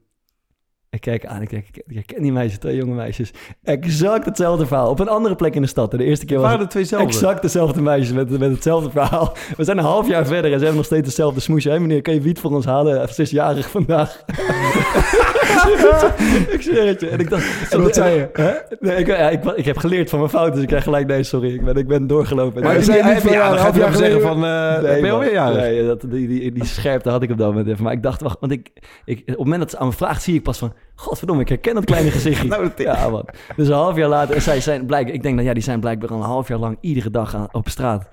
[0.90, 3.30] Ik kijk aan, ik kijk, ik, ken die meisjes, twee jonge meisjes.
[3.62, 4.90] Exact hetzelfde verhaal.
[4.90, 5.90] Op een andere plek in de stad.
[5.90, 7.08] De eerste keer was waren er twee zelfde.
[7.08, 9.36] exact dezelfde meisjes met, met hetzelfde verhaal.
[9.56, 11.70] We zijn een half jaar verder en ze hebben nog steeds hetzelfde smoesje.
[11.70, 13.08] Hé meneer, kan je wiet voor ons halen?
[13.08, 14.24] Ze is jarig vandaag.
[16.56, 17.08] ik zweer het je.
[17.08, 17.72] En ik dacht...
[17.72, 18.28] En wat zei je?
[18.32, 18.52] Hè?
[18.80, 21.22] Nee, ik, ja, ik, ik heb geleerd van mijn fout, dus ik krijg gelijk nee,
[21.22, 21.54] sorry.
[21.54, 22.62] Ik ben, ik ben doorgelopen.
[22.62, 25.10] Maar zei niet van, ja, dan half zeggen van, eh Nee, ben je man.
[25.10, 25.56] alweer jarig?
[25.56, 27.84] Nee, dat, die, die, die scherpte had ik op dat moment even.
[27.84, 28.70] Maar ik dacht, wacht, want ik,
[29.04, 30.72] ik, op het moment dat ze aan me vraagt, zie ik pas van...
[30.94, 32.48] Godverdomme, ik herken dat kleine gezichtje.
[32.56, 33.28] Nou, dat- ja, man.
[33.56, 35.14] Dus een half jaar later, en zij zijn blijkbaar...
[35.14, 37.48] Ik denk dat ja, die zijn blijkbaar al een half jaar lang iedere dag aan,
[37.52, 38.08] op straat...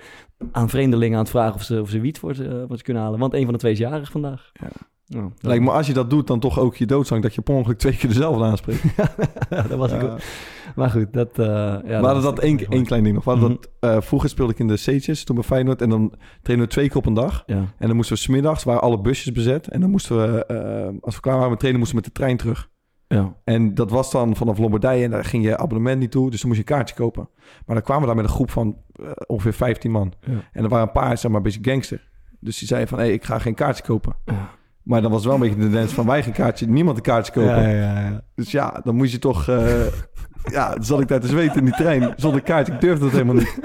[0.52, 2.84] aan vreemdelingen aan het vragen of ze, of ze wiet voor ze, eh, voor ze
[2.84, 3.20] kunnen halen.
[3.20, 4.52] Want een van de twee is jarig vandaag.
[4.54, 4.68] Ja.
[5.40, 7.78] Lijkt me als je dat doet, dan toch ook je doodzang dat je per ongeluk
[7.78, 8.84] twee keer dezelfde aanspreekt.
[9.70, 10.08] Dat was ik Ja.
[10.08, 10.20] ook.
[10.76, 11.40] Maar goed, dat...
[11.40, 13.26] eh ja, we hadden dat één, één klein ding nog.
[13.26, 13.40] Mhm.
[13.40, 15.82] dat, eh, vroeger speelde ik in de C'tjes, toen bij Feyenoord.
[15.82, 17.44] En dan trainen we twee keer op een dag.
[17.46, 17.56] Ja.
[17.56, 19.68] En dan moesten we smiddags, waren alle busjes bezet.
[19.68, 22.20] En dan moesten we, eh, als we klaar waren met trainen, moesten we met de
[22.22, 22.70] trein terug.
[23.08, 23.36] Ja.
[23.44, 26.32] En dat was dan vanaf Lombardije en daar ging je abonnement niet toe.
[26.32, 27.30] Dus dan moest je een kaartje kopen.
[27.66, 28.78] Maar dan kwamen we daar met een groep van
[29.28, 30.14] ongeveer 15 man.
[30.52, 32.10] En er waren een paar, zeg maar, een beetje gangster.
[32.40, 34.16] Dus die zeiden van, hé, ik ga geen kaartje kopen.
[34.26, 34.50] Ja.
[34.84, 37.04] Maar dan was het wel een beetje de tendens van, wij geen kaartje, niemand een
[37.04, 37.62] kaartje kopen.
[37.62, 38.22] Ja, ja, ja.
[38.36, 39.48] Dus ja, dan moest je toch...
[39.50, 39.86] eh,
[40.52, 42.74] ja, dan zat ik daar te zweten in die trein zonder kaartje.
[42.74, 43.58] Ik durfde dat helemaal niet.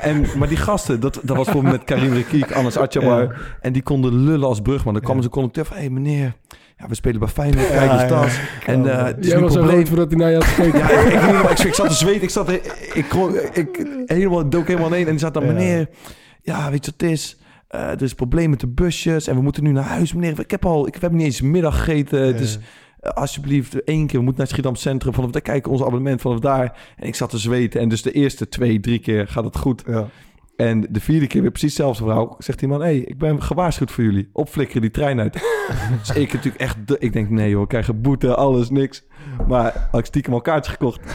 [0.00, 3.40] En, maar die gasten, dat, dat was bijvoorbeeld met Karim Rekiek, Anas Atjabar.
[3.60, 4.92] En die konden lullen als brugman.
[4.94, 5.22] Dan kwam Ja.
[5.22, 5.76] ze conducteur van...
[5.76, 6.34] Hé hey, meneer,
[6.76, 8.06] ja, we spelen bij Feyenoord, kijk eens ja.
[8.08, 8.28] dat.
[8.66, 9.86] En eh, het is Jij was een probleem.
[9.86, 10.78] voordat hij naar je had gekeken.
[10.78, 12.22] Ja, ik, ik, ik, ik zat te zweten.
[12.22, 12.60] Ik zat er,
[12.94, 15.04] ik, kon- ik, helemaal, dook helemaal heen.
[15.04, 15.52] En die zat dan, Ja.
[15.52, 15.88] meneer,
[16.42, 17.36] ja, weet je wat het is?
[17.72, 20.12] Eh, er is een probleem met de busjes en we moeten nu naar huis.
[20.12, 22.36] Meneer, ik heb al, ik heb niet eens middag gegeten.
[22.36, 22.58] Dus
[23.00, 25.14] eh, alsjeblieft, één keer, we moeten naar het Schiedam Centrum.
[25.14, 26.78] Vanaf daar kijken ons abonnement, vanaf daar.
[26.96, 27.80] En ik zat te zweten.
[27.80, 29.82] En dus de eerste twee, drie keer gaat het goed.
[29.86, 30.08] Ja.
[30.56, 32.34] En de vierde keer weer precies hetzelfde verhaal.
[32.38, 34.28] Zegt die man, hé, hey, ik ben gewaarschuwd voor jullie.
[34.32, 35.32] Opflikkeren die trein uit.
[36.00, 36.76] dus ik natuurlijk echt...
[36.88, 39.04] de- ik denk, nee joh, ik krijg een boete, alles, niks.
[39.48, 41.00] Maar had ik stiekem al kaartjes gekocht.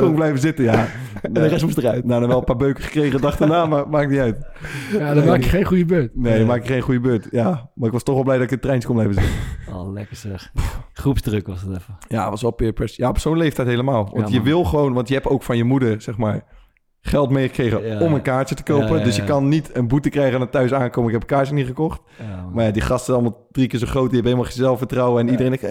[0.00, 0.86] Kon ik blijven zitten, ja.
[1.22, 2.04] En de rest moest eruit.
[2.04, 4.46] Nou, dan wel een paar beuken gekregen dag daarna, maar maakt niet uit.
[4.92, 6.16] Ja, dan maak je geen goede beurt.
[6.16, 7.28] Nee, maak ik geen goede beurt.
[7.30, 9.74] Ja, maar ik was toch wel blij dat ik in het treintje kon blijven zitten.
[9.74, 10.52] Oh, lekker zeg.
[10.92, 11.96] Groepsdruk was het even.
[12.08, 13.02] Ja, was wel peer pressure.
[13.02, 14.10] Ja, op zo'n leeftijd helemaal.
[14.12, 16.44] Want Ja, je wil gewoon, want je hebt ook van je moeder, zeg maar,
[17.02, 18.88] geld meegekregen Ja, om een kaartje te kopen.
[18.88, 21.08] Ja, ja, Dus je kan niet een boete krijgen en dan thuis aankomen.
[21.08, 22.00] Ik heb een kaartje niet gekocht.
[22.18, 22.52] Man.
[22.52, 24.10] Maar ja, die gasten allemaal drie keer zo groot.
[24.10, 25.20] Die hebben helemaal geen zelfvertrouwen.
[25.20, 25.70] En iedereen denkt, hé,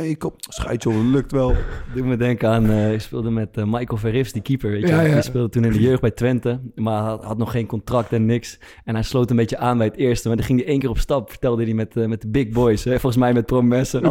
[0.66, 1.56] hey, kom, lukt wel.
[1.96, 4.72] Doe me denken aan, eh, ik speelde met eh, Michael Verrips, die keeper.
[4.72, 5.10] Weet je?
[5.14, 8.26] Die speelde toen in de jeugd bij Twente, maar had, had nog geen contract en
[8.26, 8.60] niks.
[8.86, 10.90] En hij sloot een beetje aan bij het eerste, maar dan ging hij één keer
[10.90, 12.84] op stap, vertelde hij met, eh, met de big boys.
[12.84, 12.92] Hè?
[12.92, 14.02] Volgens mij met Promes en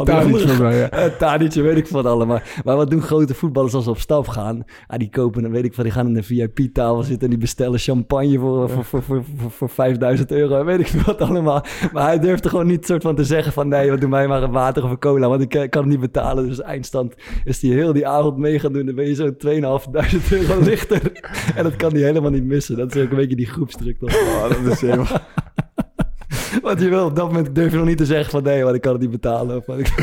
[1.19, 2.41] Tadic, weet ik van allemaal.
[2.65, 4.65] Maar, wat doen grote voetballers als ze op stap gaan?
[4.87, 7.39] Ah, die kopen, dan weet ik van, die gaan in een VIP-tafel zitten en die
[7.39, 10.59] bestellen champagne voor, voor, voor, voor, voor, voor 5000 euro.
[10.59, 11.65] en Weet ik veel wat allemaal.
[11.93, 14.43] Maar hij durfde gewoon niet soort van te zeggen van, nee, wat doe mij maar
[14.43, 16.49] een water of een cola, want ik eh, kan het niet betalen.
[16.49, 18.87] Dus eindstand is hij heel die avond mee gaan doen.
[18.87, 21.13] Dan ben je zo'n 2500 euro lichter.
[21.57, 22.77] en dat kan hij helemaal niet missen.
[22.77, 23.99] Dat is ook een beetje die groepsdruk.
[23.99, 24.15] toch?
[24.15, 25.07] Oh, dat is helemaal...
[26.63, 28.75] Want je wil op dat moment durf je nog niet te zeggen van, nee, want
[28.77, 29.57] ik kan het niet betalen.
[29.57, 29.89] Of wat ik...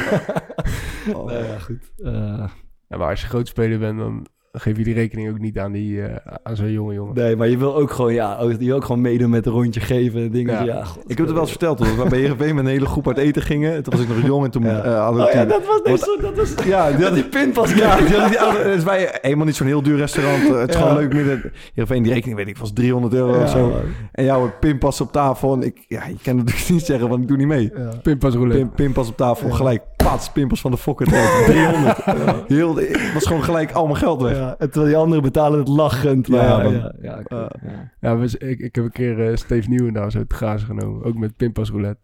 [1.14, 1.26] Oh.
[1.26, 1.92] Nou ja, goed.
[1.98, 2.48] Eh,
[2.88, 5.72] Ja, maar als je groot speler bent, dan geef je die rekening ook niet aan,
[5.72, 7.16] die, eh, aan zo'n jonge jongen.
[7.16, 9.52] Nee, maar je wil ook gewoon, ja, ook- je wil ook gewoon meedoen met een
[9.52, 10.54] rondje geven en dingen.
[10.54, 10.64] Ja.
[10.64, 11.04] Ja, god.
[11.08, 12.04] Ik heb het wel eens verteld, hoor.
[12.04, 13.84] We bij Heerenveen met een hele groep uit eten gingen.
[13.84, 14.84] Toen was ik nog jong en toen Ja.
[14.84, 15.28] eh, hadden we...
[15.28, 16.54] Oh ja, dat was niet zo, dat was...
[16.66, 19.56] Ja, die Dat die pinpas Ja, die hadden die oude, het is bij helemaal niet
[19.56, 20.44] zo'n heel duur restaurant.
[20.50, 20.82] Eh, Het is Ja.
[20.82, 21.52] gewoon leuk midden.
[21.74, 23.74] Heerenveen, die rekening weet ik was 300 euro of zo.
[24.12, 25.54] En jouw pinpas op tafel.
[25.54, 27.72] En ik, ja, je kan natuurlijk niet zeggen, want ik doe niet mee.
[28.02, 28.58] Pinpas roulette.
[28.66, 31.08] Pin, pinpas op tafel, gelijk pats, pinpas van de fokker.
[31.46, 32.04] 300.
[32.48, 34.36] Heel, het was gewoon gelijk al mijn geld weg.
[34.36, 36.28] Ja, en terwijl die anderen betalen het lachend.
[36.28, 37.46] Maar Ja, ja, ja, Eh,
[38.00, 38.24] ja.
[38.40, 41.04] Ik, ik heb een keer eh Steve Nieuwendaal zo te grazen genomen.
[41.04, 42.02] Ook met pinpas roulette.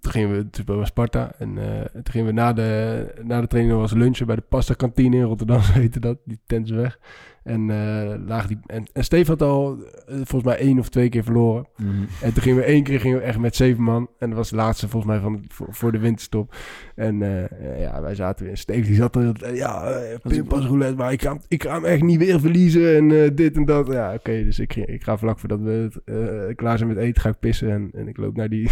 [0.00, 1.32] Toen gingen we dus bij Sparta.
[1.38, 4.44] En eh, toen gingen we na de, na de training nog eens lunchen bij de
[4.48, 5.60] pasta kantine in Rotterdam.
[5.66, 6.18] Zo heette dat.
[6.24, 6.98] Die tent is weg.
[7.46, 11.08] En, eh lagen die, en, en Steve had al eh, volgens mij één of twee
[11.08, 11.66] keer verloren.
[11.76, 11.90] Mhm.
[12.22, 14.08] En toen gingen we één keer gingen we echt met zeven man.
[14.18, 16.54] En dat was de laatste volgens mij van, voor, voor de winterstop.
[16.94, 18.56] En eh, ja, wij zaten weer.
[18.56, 19.54] Steve die zat er.
[19.54, 20.96] Ja, pinpas roulette.
[20.96, 22.96] Maar ik ga, hem- ik ga hem echt niet weer verliezen.
[22.96, 23.86] En dit en dat.
[23.86, 24.44] Ja, oké.
[24.44, 27.70] dus ik, ik ga vlak voordat we het, klaar zijn met eten, ga ik pissen.
[27.70, 28.70] En, en ik loop naar die,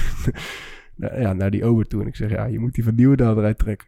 [0.97, 2.01] naar, ja, naar die ober toe.
[2.01, 3.87] En ik zeg, ja, je moet die van Nieuwendaal eruit trekken.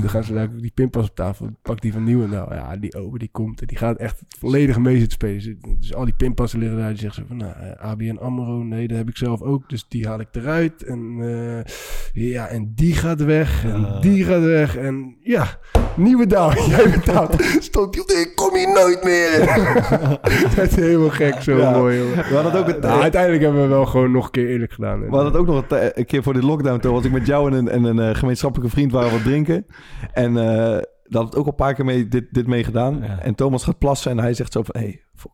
[0.00, 1.50] Dan gaan ze daar die pinpas op tafel.
[1.62, 2.54] Pak die van Nieuwendaal.
[2.54, 3.60] Ja, die ober die komt.
[3.60, 5.58] En die gaat echt het volledige mee zitten spelen.
[5.78, 6.88] Dus, al die pinpassen liggen daar.
[6.88, 8.62] Die zegt ze van, nou, eh, ABN AMRO.
[8.62, 9.68] Nee, dat heb ik zelf ook.
[9.68, 10.84] Dus die haal ik eruit.
[10.84, 11.72] En eh,
[12.30, 13.64] ja, en die gaat weg.
[13.64, 14.76] En die gaat weg.
[14.76, 15.58] En ja,
[15.96, 16.52] Nieuwendaal.
[16.68, 17.42] Jij betaalt.
[17.58, 19.46] Stond die ik kom hier nooit meer.
[20.56, 21.42] dat is helemaal gek.
[21.42, 21.70] Zo Ja.
[21.70, 21.98] mooi.
[21.98, 24.72] We hadden het ook, het, Nou, uiteindelijk hebben we wel gewoon nog een keer eerlijk
[24.72, 25.00] gedaan.
[25.00, 26.80] we hadden het ook nog een, een keer voor de lockdown.
[26.80, 29.66] Toen was ik met jou en een, en een eh, gemeenschappelijke vriend waren wat drinken.
[30.12, 33.00] En eh dat had het ook al een paar keer mee, dit, dit mee gedaan.
[33.02, 33.18] Ja.
[33.18, 34.80] En Thomas gaat plassen en hij zegt zo van...
[34.80, 35.30] Hey, fuck,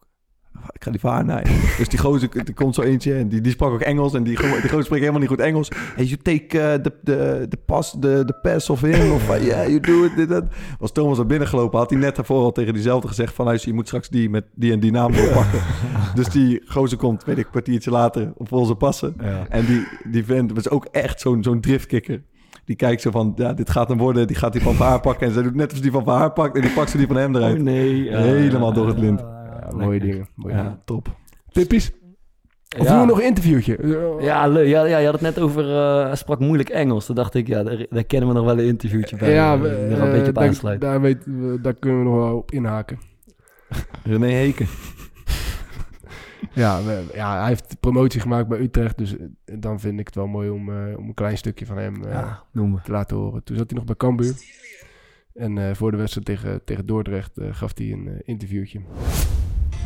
[0.72, 1.44] ik ga die vaar
[1.78, 4.14] dus die gozer, er komt zo eentje en die, die sprak ook Engels.
[4.14, 5.70] En die, die gozer spreekt helemaal niet goed Engels.
[5.94, 9.12] Hey, you take eh, the, the, the pass, the, the pass of him.
[9.12, 10.44] Of uh, yeah, you do it, dit, dat.
[10.78, 13.34] Was Thomas er binnengelopen, had hij net daarvoor al tegen diezelfde gezegd...
[13.34, 15.61] van je moet straks die met die en die naam doorpakken.
[16.14, 19.14] dus die gozer komt, weet ik, een kwartiertje later op onze passen.
[19.20, 19.46] Ja.
[19.49, 22.22] En die, die vent was ook echt zo'n zo'n driftkikker.
[22.69, 24.27] Die kijkt zo van, ja, dit gaat hem worden.
[24.27, 25.27] Die gaat die van haar pakken.
[25.27, 26.55] En zij doet net als die van haar pakt.
[26.57, 27.57] En die pakt ze die van hem eruit.
[27.59, 28.16] Oh nee.
[28.16, 29.21] Helemaal door het lint.
[29.21, 30.29] Ja, mooie dingen.
[30.35, 30.62] Mooie Ja.
[30.62, 30.81] dingen.
[30.85, 31.09] top.
[31.51, 31.93] Tippies?
[32.79, 32.91] Of Ja.
[32.93, 33.79] doen we nog een interviewtje?
[34.21, 34.69] Ja, leuk.
[34.69, 35.71] Ja, ja, je had het net over...
[35.71, 37.07] eh, hij sprak moeilijk Engels.
[37.07, 39.33] Toen dacht ik, ja, daar, daar kennen we nog wel een interviewtje bij.
[39.33, 40.81] ja, eh, we- een eh, beetje op daar, aansluit.
[40.81, 42.99] daar, weet, we- daar kunnen we nog wel op inhaken.
[44.05, 44.66] René Heken.
[46.53, 48.99] Ja, we- ja, hij heeft promotie gemaakt bij Utrecht.
[48.99, 49.24] Dus eh,
[49.59, 52.12] dan vind ik het wel mooi om, eh, om een klein stukje van hem eh,
[52.12, 52.42] Ja,
[52.84, 53.44] te laten horen.
[53.44, 54.34] Toen zat hij nog bij Cambuur.
[55.34, 58.80] En eh, voor de wedstrijd tegen, tegen Dordrecht eh, gaf hij een interviewtje.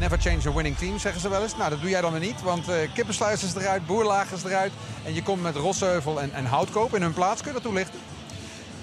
[0.01, 1.57] Never change a winning team, zeggen ze wel eens.
[1.57, 4.73] Nou, dat doe jij dan weer niet, want eh Kippensluis is eruit, Boerlaag is eruit.
[5.07, 7.41] En je komt met Rosheuvel en, en Houtkoop in hun plaats.
[7.43, 7.99] Kun je dat toelichten?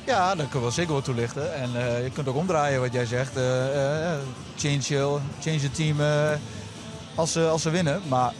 [0.05, 1.55] Ja, dat kunnen we wel zeker wel toelichten.
[1.55, 3.35] En eh, je kunt ook omdraaien wat jij zegt.
[3.37, 4.19] Eh, eh,
[4.57, 6.31] change, change het team eh,
[7.19, 8.01] als, ze, als ze winnen.
[8.07, 8.33] Maar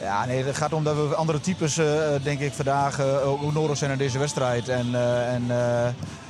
[0.00, 1.86] ja, nee, het gaat om dat we andere types, eh,
[2.22, 4.68] denk ik, vandaag eh, ook nodig zijn in deze wedstrijd.
[4.68, 5.86] En, eh, en, eh,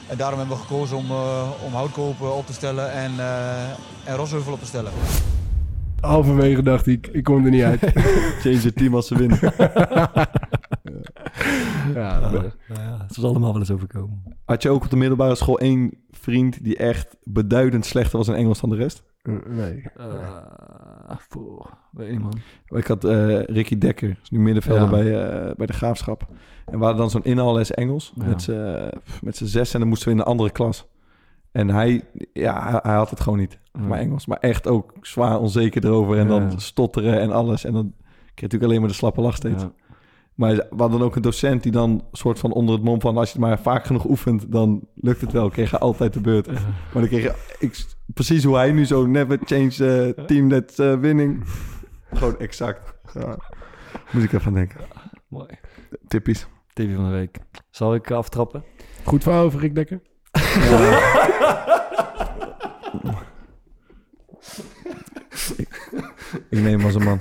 [0.08, 3.70] en daarom hebben we gekozen om, eh, om Houtkoop eh, op te stellen en, eh
[4.04, 4.92] en Rosheuvel op te stellen.
[6.00, 7.80] Halverwege dacht ik, ik kom er niet uit.
[8.42, 9.38] Change het team als ze winnen.
[11.94, 14.22] ja, Nou ja, het is allemaal wel eens overkomen.
[14.44, 18.34] Had je ook op de middelbare school één vriend die echt beduidend slechter was in
[18.34, 19.02] Engels dan de rest?
[19.26, 19.84] Eh, nee.
[21.28, 22.38] Voor, weet niet man.
[22.68, 24.90] Ik had eh, Ricky Dekker, is nu middenvelder Ja.
[24.90, 26.26] bij, eh, bij de Graafschap.
[26.66, 28.24] En we hadden dan zo'n inhaalles Engels Ja.
[28.26, 28.90] met z'n
[29.22, 30.86] met z'n zes en dan moesten we in een andere klas.
[31.52, 33.80] En hij, ja, hij, hij had het gewoon niet, Ja.
[33.80, 34.26] maar Engels.
[34.26, 36.38] Maar echt ook zwaar onzeker erover en Ja.
[36.38, 37.64] dan stotteren en alles.
[37.64, 38.02] En dan kreeg
[38.34, 39.62] je natuurlijk alleen maar de slappe lach steeds.
[39.62, 39.72] Ja.
[40.34, 43.16] Maar we hadden ook een docent die dan soort van onder het mom van...
[43.16, 45.48] als je het maar vaak genoeg oefent, dan lukt het wel.
[45.50, 46.46] Kreeg altijd de beurt.
[46.46, 46.62] Maar
[46.92, 49.06] dan kreeg je ik, precies hoe hij nu zo...
[49.06, 51.44] never change the team that's uh, winning.
[52.12, 52.94] Gewoon exact.
[53.12, 53.38] Ja.
[54.10, 54.80] Moet ik even denken.
[55.28, 55.48] Mooi.
[56.08, 56.46] Tippies.
[56.72, 57.38] TV van de week.
[57.70, 58.64] Zal ik aftrappen?
[59.04, 60.00] Goed verhaal over Rick Dekker.
[66.50, 67.20] Ik neem hem als een man.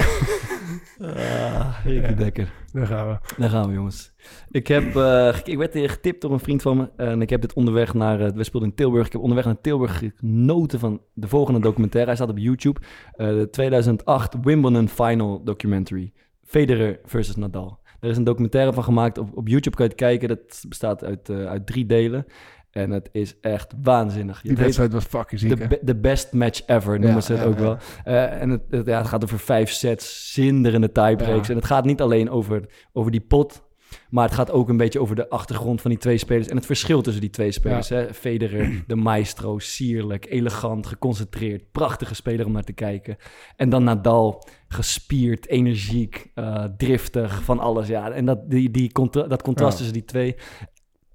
[1.00, 2.52] Ah, Ricky Dekker.
[2.72, 3.18] Daar gaan we.
[3.38, 4.12] Daar gaan we, jongens.
[4.50, 6.90] Ik, heb, eh, ik werd hier getipt door een vriend van me.
[6.96, 8.20] En ik heb dit onderweg naar...
[8.20, 9.06] eh, we speelden in Tilburg.
[9.06, 12.10] Ik heb onderweg naar Tilburg genoten van de volgende documentaire.
[12.10, 12.80] Hij staat op YouTube.
[13.12, 16.12] Eh, de 2008 Wimbledon Final Documentary.
[16.42, 17.78] Federer versus Nadal.
[18.00, 19.18] Er is een documentaire van gemaakt.
[19.18, 20.28] Op, op YouTube kan je het kijken.
[20.28, 22.26] Dat bestaat uit, uit drie delen.
[22.70, 24.40] En het is echt waanzinnig.
[24.40, 27.20] Die Het heet- wedstrijd was fucking ziek, de, be- de best match ever noemen Ja,
[27.20, 27.60] ze het ja, ook ja.
[27.62, 27.76] wel.
[28.04, 31.48] Eh, en het, het, ja, het gaat over vijf sets, zinderende tiebreaks.
[31.48, 33.62] En het gaat niet alleen over, over die pot,
[34.10, 36.48] maar het gaat ook een beetje over de achtergrond van die twee spelers.
[36.48, 37.88] En het verschil tussen die twee spelers.
[37.88, 38.14] Hè?
[38.14, 41.70] Federer, de maestro, sierlijk, elegant, geconcentreerd.
[41.72, 43.16] Prachtige speler om naar te kijken.
[43.56, 47.88] En dan Nadal, gespierd, energiek, eh, driftig, van alles.
[47.88, 49.76] Ja, en dat, die, die contra- dat contrast Ja.
[49.78, 50.36] tussen die twee.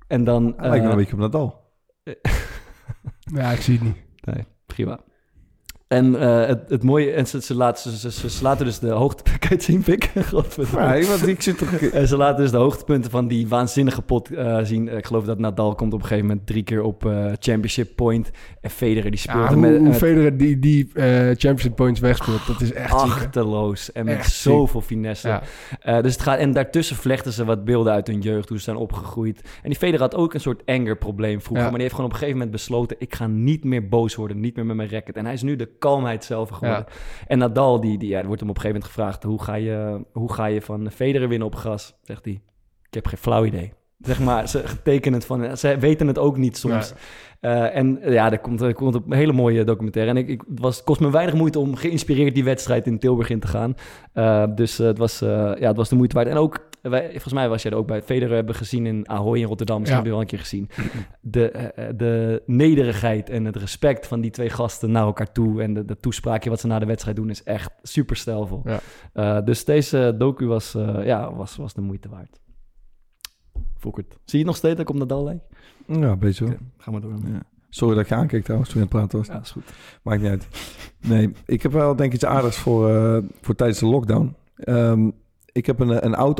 [0.07, 0.43] En dan...
[0.43, 1.63] Lijkt me eh, een beetje op Nadal.
[3.33, 3.97] Ja, ik zie het niet.
[4.21, 4.99] Nee, prima.
[5.95, 8.89] En eh, het, het mooie, en ze, ze, laten, ze, ze, ze laten dus de
[8.89, 10.11] hoogtepunten, zien, Pik?
[10.31, 10.87] Godverdomme.
[10.87, 11.71] Nee, want ik zit toch...
[11.71, 14.97] En ze laten dus de hoogtepunten van die waanzinnige pot eh, zien.
[14.97, 18.31] Ik geloof dat Nadal komt op een gegeven moment drie keer op eh, championship point.
[18.61, 22.61] En Federer die speelt Ja, hoe, met, hoe Federer die, die championship points wegspeelt, dat
[22.61, 25.41] is echt achterloos en met Echt zoveel finesse.
[25.83, 26.01] Ja.
[26.01, 28.77] Dus het gaat, en daartussen vlechten ze wat beelden uit hun jeugd, hoe ze zijn
[28.77, 29.41] opgegroeid.
[29.63, 31.63] En die Federer had ook een soort anger probleem vroeger.
[31.63, 31.69] Ja.
[31.69, 34.39] Maar die heeft gewoon op een gegeven moment besloten, ik ga niet meer boos worden,
[34.39, 35.15] niet meer met mijn racket.
[35.15, 36.85] En hij is nu de kalmheid zelf geworden.
[37.27, 39.53] En Nadal, die, die, ja, er wordt hem op een gegeven moment gevraagd, hoe ga
[39.53, 41.95] je, hoe ga je van Federer winnen op gras?
[42.03, 42.41] Zegt hij,
[42.87, 43.73] ik heb geen flauw idee.
[43.99, 46.93] Zeg maar, ze tekenen het van, ze weten het ook niet soms.
[47.39, 50.11] Eh, en ja, er komt, er komt een hele mooie documentaire.
[50.11, 53.29] En ik, ik, was, het kost me weinig moeite om geïnspireerd die wedstrijd in Tilburg
[53.29, 53.75] in te gaan.
[54.13, 56.27] Eh, dus eh, het, was, ja, het was de moeite waard.
[56.27, 56.59] En ook
[56.89, 58.01] wij, volgens mij was jij er ook bij.
[58.01, 59.79] Federer hebben gezien in Ahoy in Rotterdam.
[59.79, 60.09] Misschien Ja.
[60.09, 60.69] heb je wel een keer gezien.
[61.21, 65.61] De, eh, de nederigheid en het respect van die twee gasten naar elkaar toe.
[65.61, 68.61] En de, de toespraakje wat ze na de wedstrijd doen is echt super stijlvol.
[68.63, 68.79] Ja.
[69.13, 72.39] Eh, dus deze docu was, eh, ja, was, was de moeite waard.
[73.77, 74.11] Volkert.
[74.11, 75.43] Zie je het nog steeds dat ik op Nadal lijk?
[75.87, 77.13] Ja, een beetje ga maar door.
[77.25, 77.41] Ja.
[77.69, 79.35] Sorry dat ik je aankeek trouwens toen je aan het praten was.
[79.37, 79.73] Ja, is goed.
[80.03, 80.47] Maakt niet uit.
[81.07, 84.35] Nee, ik heb wel denk ik iets aardigs voor, eh, voor tijdens de lockdown.
[84.55, 85.09] Ehm,
[85.51, 86.39] ik heb een, een oud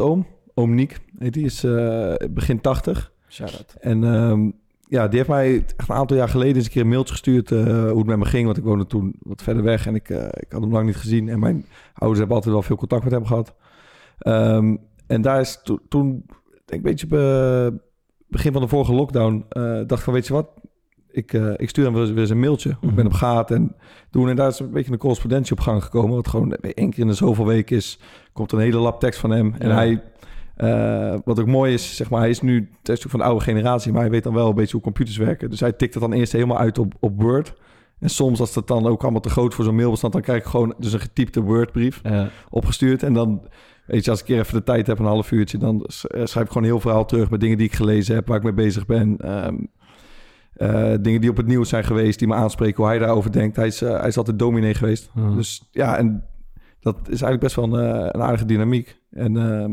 [0.55, 0.99] oom, oom Niek.
[1.17, 3.11] Hey, Die is eh, begin 80.
[3.29, 3.75] Shout-out.
[3.79, 4.49] En ehm,
[4.87, 7.51] ja, die heeft mij echt een aantal jaar geleden eens een keer een mailtje gestuurd
[7.51, 8.45] eh, hoe het met me ging.
[8.45, 10.95] Want ik woonde toen wat verder weg en ik, eh, ik had hem lang niet
[10.95, 11.29] gezien.
[11.29, 13.55] En mijn ouders hebben altijd wel veel contact met hem gehad.
[14.19, 14.75] Ehm,
[15.07, 16.11] en daar is to- toen,
[16.47, 17.79] denk ik een beetje be-
[18.27, 20.49] begin van de vorige lockdown, eh, dacht ik van weet je wat?
[21.11, 22.77] Ik, ik stuur hem weer eens, een mailtje.
[22.79, 23.75] hoe Ik ben op gaat en
[24.11, 26.15] toen en daar is een beetje een correspondentie op gang gekomen.
[26.15, 27.99] Wat gewoon één keer in de zoveel weken is,
[28.33, 29.53] komt een hele lap tekst van hem.
[29.59, 29.75] En Ja.
[29.75, 30.03] hij,
[30.55, 33.43] eh, wat ook mooi is, zeg maar, hij is nu, is natuurlijk van de oude
[33.43, 35.49] generatie, maar hij weet dan wel een beetje hoe computers werken.
[35.49, 37.53] Dus hij tikt het dan eerst helemaal uit op, op Word.
[37.99, 40.45] En soms als het dan ook allemaal te groot voor zo'n mailbestand, dan krijg ik
[40.45, 43.03] gewoon dus een getypte Word-brief Eh, opgestuurd.
[43.03, 43.47] En dan,
[43.85, 46.25] weet je, als ik een keer even de tijd heb, een half uurtje, dan eh,
[46.25, 48.53] schrijf ik gewoon heel verhaal terug met dingen die ik gelezen heb, waar ik mee
[48.53, 49.17] bezig ben.
[49.17, 49.55] Ehm,
[50.53, 53.55] eh, dingen die op het nieuws zijn geweest, die me aanspreken, hoe hij daarover denkt.
[53.55, 55.11] Hij is, hij is altijd dominee geweest.
[55.35, 56.23] Dus ja, en
[56.79, 58.99] dat is eigenlijk best wel een, een aardige dynamiek.
[59.11, 59.71] En ehm,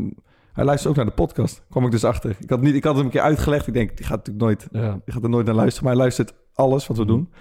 [0.53, 2.35] hij luistert ook naar de podcast, kwam ik dus achter.
[2.39, 3.67] Ik had, niet, ik had hem een keer uitgelegd.
[3.67, 4.99] Ik denk, die gaat natuurlijk nooit, ja.
[5.05, 5.83] die gaat er nooit naar luisteren.
[5.83, 7.33] Maar hij luistert alles wat we doen.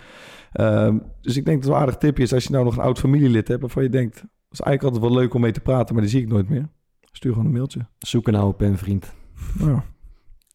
[0.52, 2.82] Ehm, dus ik denk dat het een aardig tipje is als je nou nog een
[2.82, 3.60] oud familielid hebt...
[3.60, 5.94] waarvan je denkt, dat is eigenlijk altijd wel leuk om mee te praten...
[5.94, 6.68] maar die zie ik nooit meer.
[7.12, 7.86] Stuur gewoon een mailtje.
[7.98, 9.14] Zoek een oude pen, vriend.
[9.58, 9.84] Ja.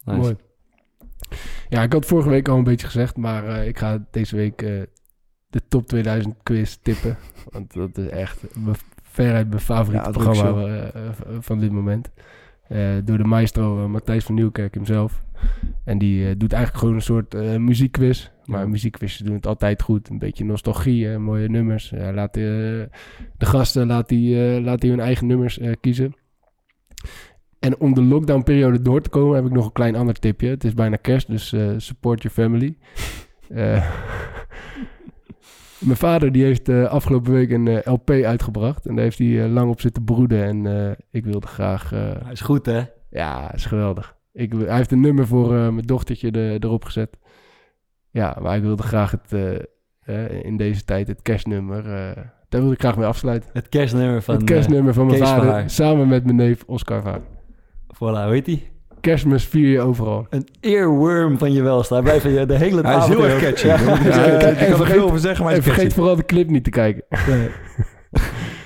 [0.04, 0.20] Nice.
[0.20, 0.36] Mooi.
[1.70, 4.62] Ja, ik had vorige week al een beetje gezegd, maar eh, ik ga deze week
[4.62, 4.82] eh,
[5.48, 7.18] de top 2000 quiz tippen.
[7.50, 11.02] Want dat is echt mijn- veruit mijn favoriete Ja, programma eh,
[11.40, 12.12] van dit moment.
[12.70, 15.24] Eh, door de maestro eh, Matthijs van Nieuwkerk hemzelf.
[15.84, 18.30] En die eh, doet eigenlijk gewoon een soort muziekquiz.
[18.46, 20.10] Maar muziekquizjes doen het altijd goed.
[20.10, 21.94] Een beetje nostalgie, mooie nummers.
[22.14, 22.90] Laat de
[23.38, 26.14] gasten laat die, laat die hun eigen nummers kiezen.
[27.60, 30.50] En om de lockdownperiode door te komen heb ik nog een klein ander tipje.
[30.50, 32.78] Het is bijna kerst, dus support your family.
[33.50, 33.92] Eh,
[35.80, 38.86] mijn vader die heeft eh, afgelopen week een eh, LP uitgebracht.
[38.86, 40.44] En daar heeft hij eh, lang op zitten broeden.
[40.44, 41.90] En ik wilde graag...
[41.90, 42.82] Hij is goed, hè?
[43.10, 44.16] ja, is geweldig.
[44.34, 47.18] Ik, hij heeft een nummer voor mijn dochtertje er, erop gezet.
[48.12, 49.60] Ja, maar ik wilde graag het,
[50.44, 51.84] in deze tijd het kerstnummer.
[52.50, 53.50] daar wilde ik graag mee afsluiten.
[53.54, 54.36] Het kerstnummer van...
[54.36, 57.22] het kerstnummer van mijn van vader, samen met mijn neef Oscar Vaar.
[57.94, 58.77] voilà, hoe heet die?
[59.02, 60.28] Kerstmis vier je overal.
[60.30, 61.94] Een earworm van je welsta.
[61.96, 63.68] Hij blijft je de hele Hij is heel erg catchy.
[63.68, 63.76] Ja.
[63.76, 65.96] Ik Ja, kan er vergeet- veel over zeggen, maar hij En is vergeet catchy.
[65.96, 67.04] vooral de clip niet te kijken.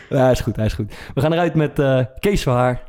[0.09, 0.93] Ja, hij is goed, hij is goed.
[1.13, 2.81] We gaan eruit met eh, Kees van Haar.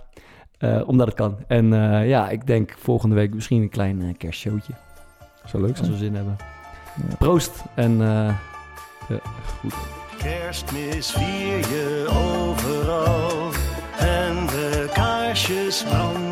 [0.59, 1.37] eh, omdat het kan.
[1.47, 4.73] En eh, ja, ik denk volgende week misschien een klein kerstshowtje.
[5.45, 5.93] Zou leuk Als zijn.
[5.93, 6.37] we zin hebben.
[7.19, 8.35] Proost en eh,
[9.61, 9.75] goed.
[10.23, 13.51] Kerstmis vier je overal
[13.99, 16.32] en de kaarsjes branden